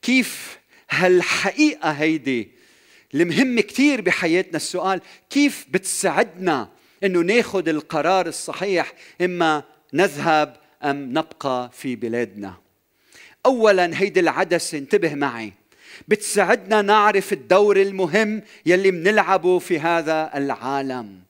كيف 0.01 0.59
هالحقيقة 0.89 1.91
هيدي؟ 1.91 2.51
المهم 3.13 3.59
كثير 3.59 4.01
بحياتنا 4.01 4.55
السؤال 4.55 5.01
كيف 5.29 5.65
بتساعدنا 5.69 6.69
إنه 7.03 7.19
ناخذ 7.19 7.67
القرار 7.67 8.27
الصحيح 8.27 8.93
إما 9.21 9.63
نذهب 9.93 10.57
أم 10.83 11.09
نبقى 11.09 11.69
في 11.73 11.95
بلادنا. 11.95 12.53
اولا 13.45 14.01
هيدي 14.01 14.19
العدسة 14.19 14.77
انتبه 14.77 15.15
معي. 15.15 15.53
بتساعدنا 16.07 16.81
نعرف 16.81 17.33
الدور 17.33 17.81
المهم 17.81 18.41
يلي 18.65 18.91
منلعبه 18.91 19.59
في 19.59 19.79
هذا 19.79 20.31
العالم. 20.35 21.21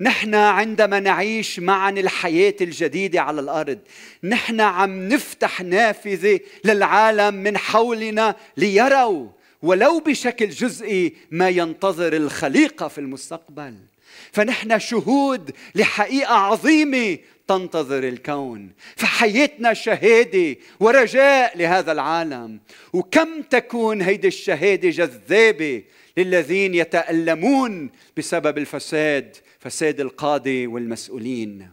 نحن 0.00 0.34
عندما 0.34 1.00
نعيش 1.00 1.60
معا 1.60 1.90
الحياة 1.90 2.54
الجديدة 2.60 3.20
على 3.20 3.40
الأرض 3.40 3.78
نحن 4.24 4.60
عم 4.60 5.08
نفتح 5.08 5.60
نافذة 5.60 6.40
للعالم 6.64 7.34
من 7.34 7.58
حولنا 7.58 8.36
ليروا 8.56 9.28
ولو 9.62 10.00
بشكل 10.00 10.48
جزئي 10.48 11.16
ما 11.30 11.48
ينتظر 11.48 12.12
الخليقة 12.16 12.88
في 12.88 12.98
المستقبل. 12.98 13.74
فنحن 14.32 14.78
شهود 14.78 15.50
لحقيقة 15.74 16.34
عظيمة 16.34 17.18
تنتظر 17.48 18.08
الكون. 18.08 18.72
فحياتنا 18.96 19.74
شهادة 19.74 20.56
ورجاء 20.80 21.58
لهذا 21.58 21.92
العالم. 21.92 22.60
وكم 22.92 23.42
تكون 23.42 24.02
هيدي 24.02 24.28
الشهادة 24.28 24.90
جذابة 24.90 25.82
للذين 26.16 26.74
يتألمون 26.74 27.90
بسبب 28.16 28.58
الفساد 28.58 29.36
فساد 29.60 30.00
القاضي 30.00 30.66
والمسؤولين. 30.66 31.72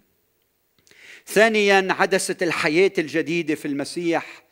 ثانيا 1.28 1.88
عدسة 1.90 2.38
الحياة 2.42 2.92
الجديدة 2.98 3.56
في 3.56 3.68
المسيح. 3.68 4.44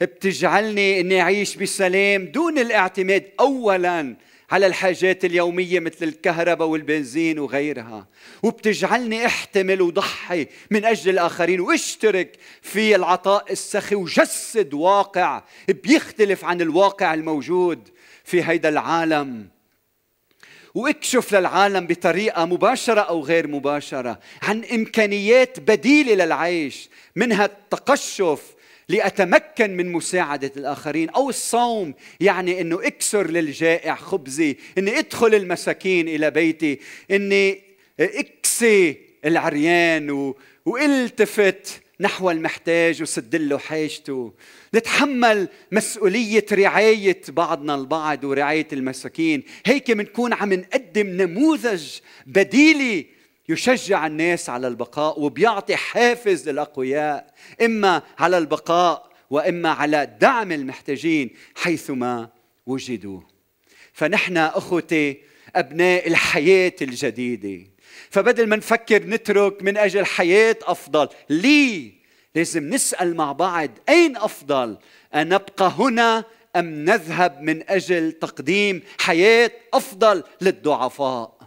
بتجعلني 0.00 1.00
إني 1.00 1.20
أعيش 1.20 1.56
بسلام 1.56 2.26
دون 2.26 2.58
الاعتماد 2.58 3.24
اولا 3.40 4.16
على 4.50 4.66
الحاجات 4.66 5.24
اليومية 5.24 5.80
مثل 5.80 6.04
الكهرباء 6.04 6.68
والبنزين 6.68 7.38
وغيرها. 7.38 8.08
وبتجعلني 8.42 9.26
أحتمل 9.26 9.82
وضحي 9.82 10.46
من 10.70 10.84
أجل 10.84 11.10
الآخرين 11.10 11.60
وأشترك 11.60 12.36
في 12.62 12.96
العطاء 12.96 13.52
السخي 13.52 13.94
وجسد 13.94 14.74
واقع 14.74 15.42
بيختلف 15.68 16.44
عن 16.44 16.60
الواقع 16.60 17.14
الموجود 17.14 17.88
في 18.24 18.42
هيدا 18.44 18.68
العالم. 18.68 19.48
وأكشف 20.74 21.34
للعالم 21.34 21.86
بطريقة 21.86 22.44
مباشرة 22.44 23.00
أو 23.00 23.24
غير 23.24 23.46
مباشرة 23.46 24.18
عن 24.42 24.64
إمكانيات 24.64 25.60
بديلة 25.60 26.24
للعيش 26.24 26.88
منها 27.16 27.44
التقشف 27.44 28.42
لأتمكن 28.88 29.76
من 29.76 29.92
مساعدة 29.92 30.52
الآخرين 30.56 31.10
أو 31.10 31.28
الصوم 31.28 31.94
يعني 32.20 32.60
أنه 32.60 32.86
اكسر 32.86 33.30
للجائع 33.30 33.94
خبزي 33.94 34.56
أني 34.78 34.98
أدخل 34.98 35.34
المساكين 35.34 36.08
إلى 36.08 36.30
بيتي 36.30 36.78
أني 37.10 37.62
اكسي 38.00 38.96
العريان 39.24 40.10
و... 40.10 40.36
وألتفت 40.66 41.82
نحو 42.00 42.30
المحتاج 42.30 43.02
وسد 43.02 43.36
له 43.36 43.58
حاجته. 43.58 44.32
نتحمل 44.74 45.48
مسؤولية 45.72 46.46
رعاية 46.52 47.20
بعضنا 47.28 47.74
البعض 47.74 48.24
ورعاية 48.24 48.68
المساكين. 48.72 49.42
هيك 49.66 49.90
بنكون 49.90 50.32
عم 50.32 50.52
نقدم 50.52 51.06
نموذج 51.06 51.98
بديلي 52.26 53.06
يشجع 53.48 54.06
الناس 54.06 54.50
على 54.50 54.68
البقاء 54.68 55.20
وبيعطي 55.20 55.76
حافز 55.76 56.48
للأقوياء 56.48 57.34
إما 57.62 58.02
على 58.18 58.38
البقاء 58.38 59.08
وإما 59.30 59.68
على 59.70 60.16
دعم 60.20 60.52
المحتاجين 60.52 61.30
حيثما 61.54 62.28
وجدوا. 62.66 63.20
فنحن 63.92 64.36
أخوتي 64.36 65.22
أبناء 65.56 66.08
الحياة 66.08 66.72
الجديدة. 66.82 67.70
فبدل 68.10 68.46
ما 68.46 68.56
نفكر 68.56 69.02
نترك 69.02 69.62
من 69.62 69.76
أجل 69.76 70.06
حياة 70.06 70.56
أفضل 70.62 71.08
لي 71.30 71.92
لازم 72.34 72.74
نسأل 72.74 73.16
مع 73.16 73.32
بعض 73.32 73.70
أين 73.88 74.16
أفضل؟ 74.16 74.78
ان 75.14 75.28
نبقى 75.28 75.72
هنا 75.78 76.24
أم 76.56 76.84
نذهب 76.84 77.42
من 77.42 77.70
أجل 77.70 78.12
تقديم 78.12 78.82
حياة 79.00 79.50
أفضل 79.74 80.22
للضعفاء؟ 80.40 81.37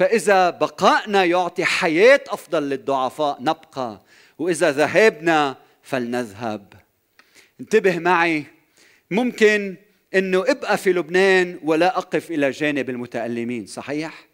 فإذا 0.00 0.50
بقائنا 0.50 1.24
يعطي 1.24 1.64
حياة 1.64 2.20
أفضل 2.28 2.62
للضعفاء 2.62 3.38
نبقى. 3.40 4.00
وإذا 4.38 4.70
ذهبنا 4.70 5.56
فلنذهب. 5.82 6.72
انتبه 7.60 7.98
معي. 7.98 8.44
ممكن 9.10 9.76
إنه 10.14 10.44
أبقى 10.48 10.78
في 10.78 10.92
لبنان 10.92 11.58
ولا 11.62 11.98
أقف 11.98 12.30
إلى 12.30 12.50
جانب 12.50 12.90
المتألمين 12.90 13.66
صحيح؟ 13.66 14.26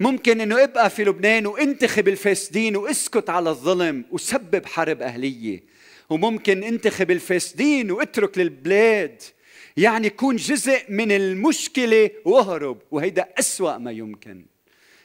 ممكن 0.00 0.40
إنه 0.40 0.62
أبقى 0.62 0.90
في 0.90 1.04
لبنان 1.04 1.46
وانتخب 1.46 2.08
الفاسدين 2.08 2.76
وأسكت 2.76 3.30
على 3.30 3.50
الظلم 3.50 4.04
وسبب 4.10 4.66
حرب 4.66 5.02
أهلية. 5.02 5.62
وممكن 6.10 6.64
انتخب 6.64 7.10
الفاسدين 7.10 7.90
واترك 7.90 8.38
للبلاد. 8.38 9.22
يعني 9.76 10.10
كون 10.10 10.36
جزء 10.36 10.82
من 10.88 11.12
المشكلة 11.12 12.10
وأهرب. 12.24 12.78
وهيدا 12.90 13.28
أسوأ 13.38 13.78
ما 13.78 13.90
يمكن. 13.90 14.51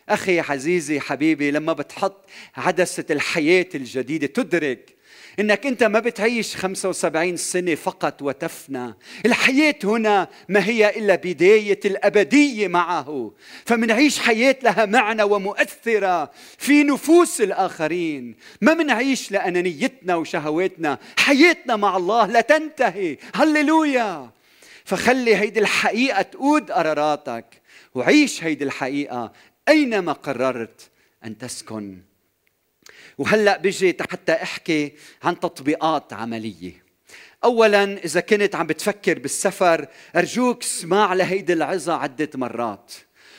أخي 0.10 0.40
عزيزي 0.40 1.00
حبيبي 1.00 1.52
لما 1.52 1.74
بتحط 1.74 2.26
عدسة 2.58 3.06
الحياة 3.12 3.68
الجديدة 3.76 4.28
تدرك 4.28 4.98
إنك 5.40 5.66
أنت 5.66 5.84
ما 5.84 6.00
بتعيش 6.00 6.56
75 6.56 7.38
سنة 7.38 7.76
فقط 7.76 8.22
وتفنى. 8.22 8.94
الحياة 9.26 9.76
هنا 9.84 10.28
ما 10.50 10.66
هي 10.66 10.90
إلا 10.98 11.16
بداية 11.16 11.80
الأبدية 11.86 12.68
معه. 12.68 13.32
فمنعيش 13.66 14.20
حياة 14.20 14.56
لها 14.64 14.86
معنى 14.86 15.24
ومؤثرة 15.24 16.32
في 16.58 16.84
نفوس 16.84 17.42
الآخرين. 17.42 18.36
ما 18.62 18.74
منعيش 18.74 19.32
لأنانيتنا 19.32 20.16
وشهواتنا. 20.16 21.00
حياتنا 21.18 21.76
مع 21.76 21.98
الله 21.98 22.26
لا 22.26 22.42
تنتهي. 22.42 23.18
هللويا! 23.36 24.30
فخلي 24.86 25.36
هيدي 25.36 25.60
الحقيقة 25.60 26.22
تقود 26.22 26.72
قراراتك 26.72 27.46
وعيش 27.96 28.44
هيدي 28.44 28.64
الحقيقة. 28.64 29.32
أينما 29.68 30.12
قررت 30.12 30.90
أن 31.26 31.38
تسكن. 31.38 32.02
وهلأ 33.18 33.58
بيجي 33.58 33.98
حتى 34.12 34.32
أحكي 34.32 34.94
عن 35.24 35.40
تطبيقات 35.40 36.14
عملية. 36.14 36.84
اولا 37.44 37.84
إذا 37.84 38.20
كنت 38.20 38.56
عم 38.56 38.68
بتفكر 38.68 39.20
بالسفر 39.20 39.88
أرجوك 40.16 40.64
اسمع 40.64 41.14
لهيدي 41.14 41.54
العظة 41.54 41.94
عدة 41.94 42.30
مرات. 42.36 42.94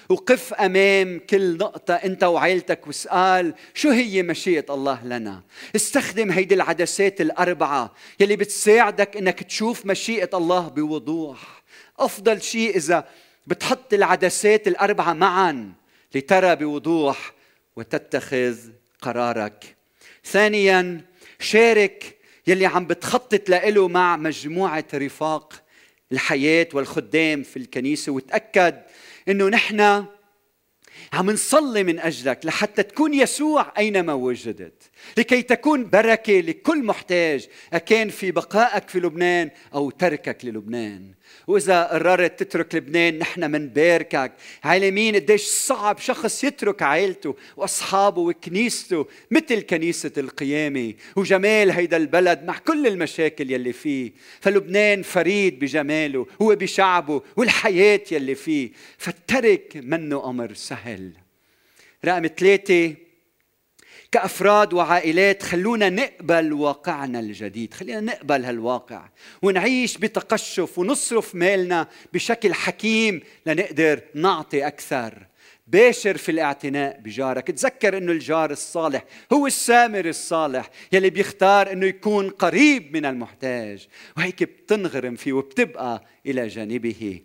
وقف 0.09 0.55
أمام 0.55 1.21
كل 1.31 1.57
نقطة 1.57 1.95
أنت 1.95 2.25
وعائلتك 2.25 2.87
واسأل 2.87 3.55
شو 3.75 3.91
هي 3.91 4.23
مشيئة 4.23 4.75
الله 4.75 5.05
لنا؟ 5.05 5.43
استخدم 5.77 6.31
هيدي 6.31 6.55
العدسات 6.55 7.21
الأربعة 7.21 7.95
يلي 8.21 8.37
بتساعدك 8.37 9.17
إنك 9.17 9.43
تشوف 9.43 9.87
مشيئة 9.87 10.31
الله 10.35 10.69
بوضوح. 10.69 11.63
أفضل 11.99 12.43
شيء 12.43 12.77
إذا 12.77 13.09
بتحط 13.47 13.95
العدسات 13.95 14.69
الأربعة 14.69 15.13
معا. 15.13 15.73
لترى 16.15 16.57
بوضوح 16.57 17.33
وتتخذ 17.77 18.59
قرارك. 19.03 19.77
ثانيا 20.25 21.05
شارك 21.41 22.19
يلي 22.47 22.67
عم 22.67 22.87
بتخطط 22.87 23.49
له 23.49 23.89
مع 23.89 24.17
مجموعة 24.17 24.85
رفاق 24.95 25.63
الحياة 26.13 26.69
والخدام 26.73 27.43
في 27.43 27.57
الكنيسة 27.57 28.13
وتأكد 28.13 28.83
إنه 29.29 29.49
نحن 29.49 30.05
عم 31.13 31.31
نصلي 31.31 31.85
من 31.85 31.99
أجلك 31.99 32.47
لحتى 32.47 32.83
تكون 32.83 33.15
يسوع 33.15 33.73
أينما 33.79 34.13
وجدت. 34.13 34.88
لكي 35.17 35.43
تكون 35.43 35.91
بركة 35.91 36.41
لكل 36.41 36.85
محتاج 36.85 37.49
أكان 37.73 38.09
في 38.09 38.31
بقائك 38.31 38.89
في 38.89 39.01
لبنان 39.01 39.51
أو 39.75 39.91
تركك 39.91 40.45
للبنان. 40.45 41.13
وإذا 41.47 41.85
قررت 41.85 42.43
تترك 42.43 42.75
لبنان 42.75 43.19
نحن 43.19 43.51
منباركك 43.51 44.33
عالمين 44.65 45.15
قديش 45.15 45.43
صعب 45.43 45.99
شخص 45.99 46.45
يترك 46.45 46.83
عائلته 46.83 47.37
وأصحابه 47.57 48.21
وكنيسته 48.21 49.07
مثل 49.31 49.61
كنيسة 49.61 50.13
القيامة. 50.17 50.95
وجمال 51.17 51.71
هيدا 51.71 51.97
البلد 51.97 52.45
مع 52.45 52.59
كل 52.59 52.87
المشاكل 52.87 53.51
يلي 53.51 53.73
فيه. 53.73 54.13
فلبنان 54.41 55.03
فريد 55.03 55.59
بجماله 55.59 56.27
هو 56.43 56.55
بشعبه 56.55 57.23
والحياة 57.37 58.01
يلي 58.13 58.35
فيه. 58.35 58.71
فالترك 58.99 59.73
منه 59.77 60.31
أمر 60.31 60.55
سهل. 60.55 61.13
رقم 62.05 62.27
ثلاثة 62.27 62.95
كأفراد 64.13 64.73
وعائلات 64.73 65.43
خلونا 65.43 65.89
نقبل 65.91 66.53
واقعنا 66.53 67.21
الجديد 67.21 67.75
خلينا 67.75 68.01
نقبل 68.01 68.45
هالواقع 68.45 69.09
ونعيش 69.43 69.99
بتقشف 69.99 70.79
ونصرف 70.79 71.35
مالنا 71.35 71.89
بشكل 72.13 72.55
حكيم 72.55 73.21
لنقدر 73.47 74.01
نعطي 74.15 74.67
أكثر. 74.67 75.27
باشر 75.67 76.17
في 76.17 76.31
الاعتناء 76.31 77.01
بجارك 77.01 77.51
تذكر 77.51 77.99
إنه 77.99 78.13
الجار 78.13 78.51
الصالح 78.51 79.05
هو 79.33 79.47
السامر 79.47 80.09
الصالح 80.09 80.71
يلي 80.93 81.11
بيختار 81.11 81.73
إنه 81.73 81.87
يكون 81.87 82.31
قريب 82.31 82.97
من 82.97 83.05
المحتاج 83.07 83.89
وهيك 84.17 84.43
بتنغرم 84.43 85.17
فيه 85.17 85.33
وبتبقى 85.33 86.05
إلى 86.27 86.47
جانبه. 86.47 87.21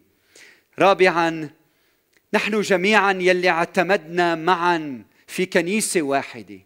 رابعا 0.80 1.50
نحن 2.34 2.62
جميعا 2.62 3.12
يلي 3.12 3.50
اعتمدنا 3.50 4.36
معا 4.36 5.04
في 5.28 5.46
كنيسة 5.46 6.02
واحدة 6.02 6.60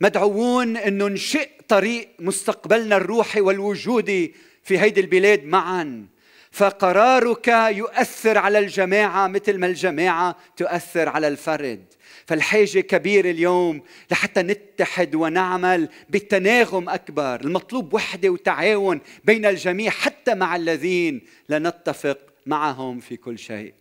مدعوون 0.00 0.76
أنه 0.76 1.08
نشق 1.08 1.48
طريق 1.68 2.08
مستقبلنا 2.18 2.96
الروحي 2.96 3.40
والوجودي 3.40 4.34
في 4.62 4.78
هيدي 4.78 5.00
البلاد 5.00 5.44
معا. 5.44 6.06
فقرارك 6.52 7.48
يؤثر 7.48 8.38
على 8.38 8.58
الجماعة 8.58 9.26
مثل 9.26 9.58
ما 9.58 9.66
الجماعة 9.66 10.36
تؤثر 10.56 11.08
على 11.08 11.28
الفرد. 11.28 11.84
فالحاجة 12.26 12.80
كبيرة 12.80 13.30
اليوم 13.30 13.82
لحتى 14.10 14.42
نتحد 14.42 15.14
ونعمل 15.14 15.88
بتناغم 16.10 16.88
أكبر. 16.88 17.40
المطلوب 17.40 17.94
وحدة 17.94 18.28
وتعاون 18.28 19.00
بين 19.24 19.46
الجميع 19.46 19.90
حتى 19.90 20.34
مع 20.34 20.56
الذين 20.56 21.20
لا 21.48 21.58
نتفق 21.58 22.18
معهم 22.46 23.00
في 23.00 23.16
كل 23.16 23.38
شيء. 23.38 23.74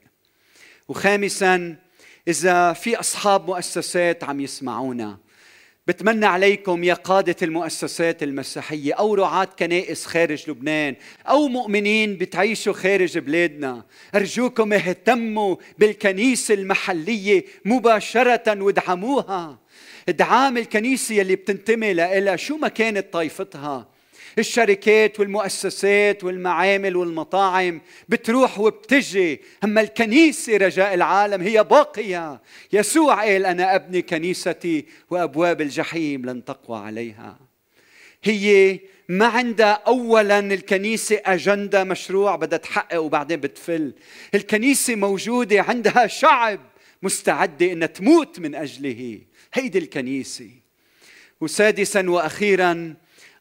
وخامسا 0.87 1.75
إذا 2.27 2.73
في 2.73 2.99
أصحاب 2.99 3.47
مؤسسات 3.47 4.23
عم 4.23 4.39
يسمعونا 4.39 5.17
بتمنى 5.89 6.25
عليكم 6.25 6.83
يا 6.83 6.93
قادة 6.93 7.35
المؤسسات 7.41 8.23
المسيحية 8.23 8.93
أو 8.93 9.13
رعاة 9.13 9.47
كنائس 9.59 10.05
خارج 10.05 10.49
لبنان 10.49 10.95
أو 11.27 11.47
مؤمنين 11.47 12.17
بتعيشوا 12.17 12.73
خارج 12.73 13.17
بلادنا. 13.17 13.83
أرجوكم 14.15 14.73
اهتموا 14.73 15.55
بالكنيسة 15.79 16.53
المحلية 16.53 17.45
مباشرة 17.65 18.63
وادعموها. 18.63 19.59
ادعام 20.09 20.57
الكنيسة 20.57 21.21
اللي 21.21 21.35
بتنتمي 21.35 21.93
لها 21.93 22.35
شو 22.35 22.57
ما 22.57 22.67
كانت 22.67 23.13
طائفتها 23.13 23.87
الشركات 24.39 25.19
والمؤسسات 25.19 26.23
والمعامل 26.23 26.95
والمطاعم 26.95 27.81
بتروح 28.09 28.59
وبتجي. 28.59 29.41
أما 29.63 29.81
الكنيسة 29.81 30.57
رجاء 30.57 30.93
العالم 30.93 31.41
هي 31.41 31.63
باقية. 31.63 32.41
يسوع 32.73 33.23
قال 33.25 33.45
أنا 33.45 33.75
أبني 33.75 34.01
كنيستي 34.01 34.85
وأبواب 35.09 35.61
الجحيم 35.61 36.25
لن 36.25 36.45
تقوى 36.45 36.77
عليها. 36.77 37.39
هي 38.23 38.79
ما 39.09 39.25
عندها 39.25 39.71
اولا 39.87 40.39
الكنيسة 40.39 41.21
أجندة 41.25 41.83
مشروع 41.83 42.35
بدها 42.35 42.57
تحقق 42.57 43.01
وبعدين 43.01 43.39
بتفل. 43.39 43.93
الكنيسة 44.35 44.95
موجودة 44.95 45.61
عندها 45.61 46.07
شعب 46.07 46.59
مستعدة 47.03 47.71
إنها 47.71 47.87
تموت 47.87 48.39
من 48.39 48.55
أجله. 48.55 49.19
هيدي 49.53 49.79
الكنيسة. 49.79 50.49
وسادسا 51.41 52.09
وأخيرا 52.09 52.95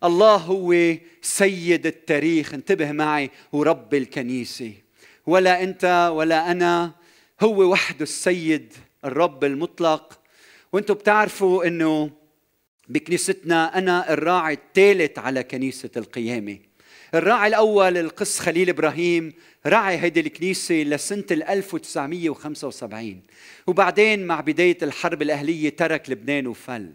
الله 0.05 0.37
هو 0.37 0.97
سيد 1.23 1.87
التاريخ. 1.87 2.55
انتبه 2.55 2.93
معي 2.93 3.31
ورب 3.53 3.95
الكنيسة. 3.95 4.73
ولا 5.27 5.63
انت 5.63 6.11
ولا 6.15 6.51
أنا 6.51 6.93
هو 7.41 7.71
وحده 7.71 8.03
السيد 8.03 8.73
الرب 9.05 9.45
المطلق. 9.45 10.21
وأنتم 10.73 10.95
بتعرفوا 10.95 11.65
انه 11.67 12.11
بكنيستنا 12.89 13.79
أنا 13.79 14.13
الراعي 14.13 14.55
الثالث 14.55 15.19
على 15.19 15.43
كنيسة 15.43 15.91
القيامة. 15.97 16.59
الراعي 17.15 17.49
الأول 17.49 17.97
القس 17.97 18.39
خليل 18.39 18.69
إبراهيم 18.69 19.33
راعي 19.67 19.99
هيدي 19.99 20.21
الكنيسة 20.21 20.75
لسنة 20.75 21.25
1975 21.31 23.23
وبعدين 23.67 24.27
مع 24.27 24.41
بداية 24.41 24.79
الحرب 24.83 25.23
الأهلية 25.23 25.69
ترك 25.69 26.11
لبنان 26.11 26.47
وفل. 26.47 26.93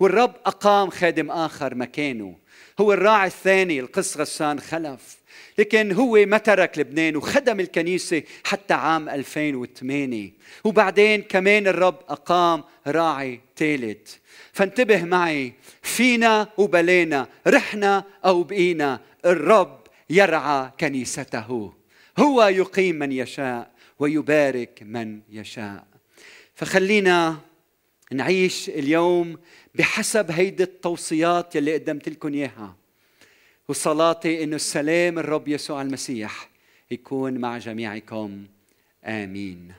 والرب 0.00 0.34
أقام 0.46 0.90
خادم 0.90 1.30
آخر 1.30 1.74
مكانه. 1.74 2.36
هو 2.80 2.92
الراعي 2.92 3.26
الثاني 3.26 3.80
القس 3.80 4.16
غسان 4.16 4.60
خلف. 4.60 5.16
لكن 5.58 5.92
هو 5.92 6.24
ما 6.26 6.38
ترك 6.38 6.78
لبنان 6.78 7.16
وخدم 7.16 7.60
الكنيسة 7.60 8.22
حتى 8.44 8.74
عام 8.74 9.08
2008 9.08 10.32
وبعدين 10.64 11.22
كمان 11.22 11.66
الرب 11.66 11.98
أقام 12.08 12.64
راعي 12.86 13.40
ثالث. 13.56 14.14
فانتبه 14.52 15.04
معي 15.04 15.52
فينا 15.82 16.48
وبلينا 16.58 17.28
رحنا 17.46 18.04
أو 18.24 18.42
بقينا 18.42 19.00
الرب 19.24 19.80
يرعى 20.10 20.70
كنيسته. 20.80 21.72
هو 22.18 22.44
يقيم 22.44 22.96
من 22.96 23.12
يشاء 23.12 23.70
ويبارك 23.98 24.82
من 24.82 25.20
يشاء. 25.30 25.84
فخلينا 26.54 27.38
نعيش 28.12 28.68
اليوم 28.68 29.38
بحسب 29.74 30.30
هيدي 30.30 30.62
التوصيات 30.62 31.56
يلي 31.56 31.74
قدمت 31.74 32.08
لكم 32.08 32.34
إياها. 32.34 32.76
وصلاتي 33.68 34.44
إنه 34.44 34.56
السلام 34.56 35.18
الرب 35.18 35.48
يسوع 35.48 35.82
المسيح 35.82 36.48
يكون 36.90 37.38
مع 37.38 37.58
جميعكم. 37.58 38.46
آمين. 39.04 39.72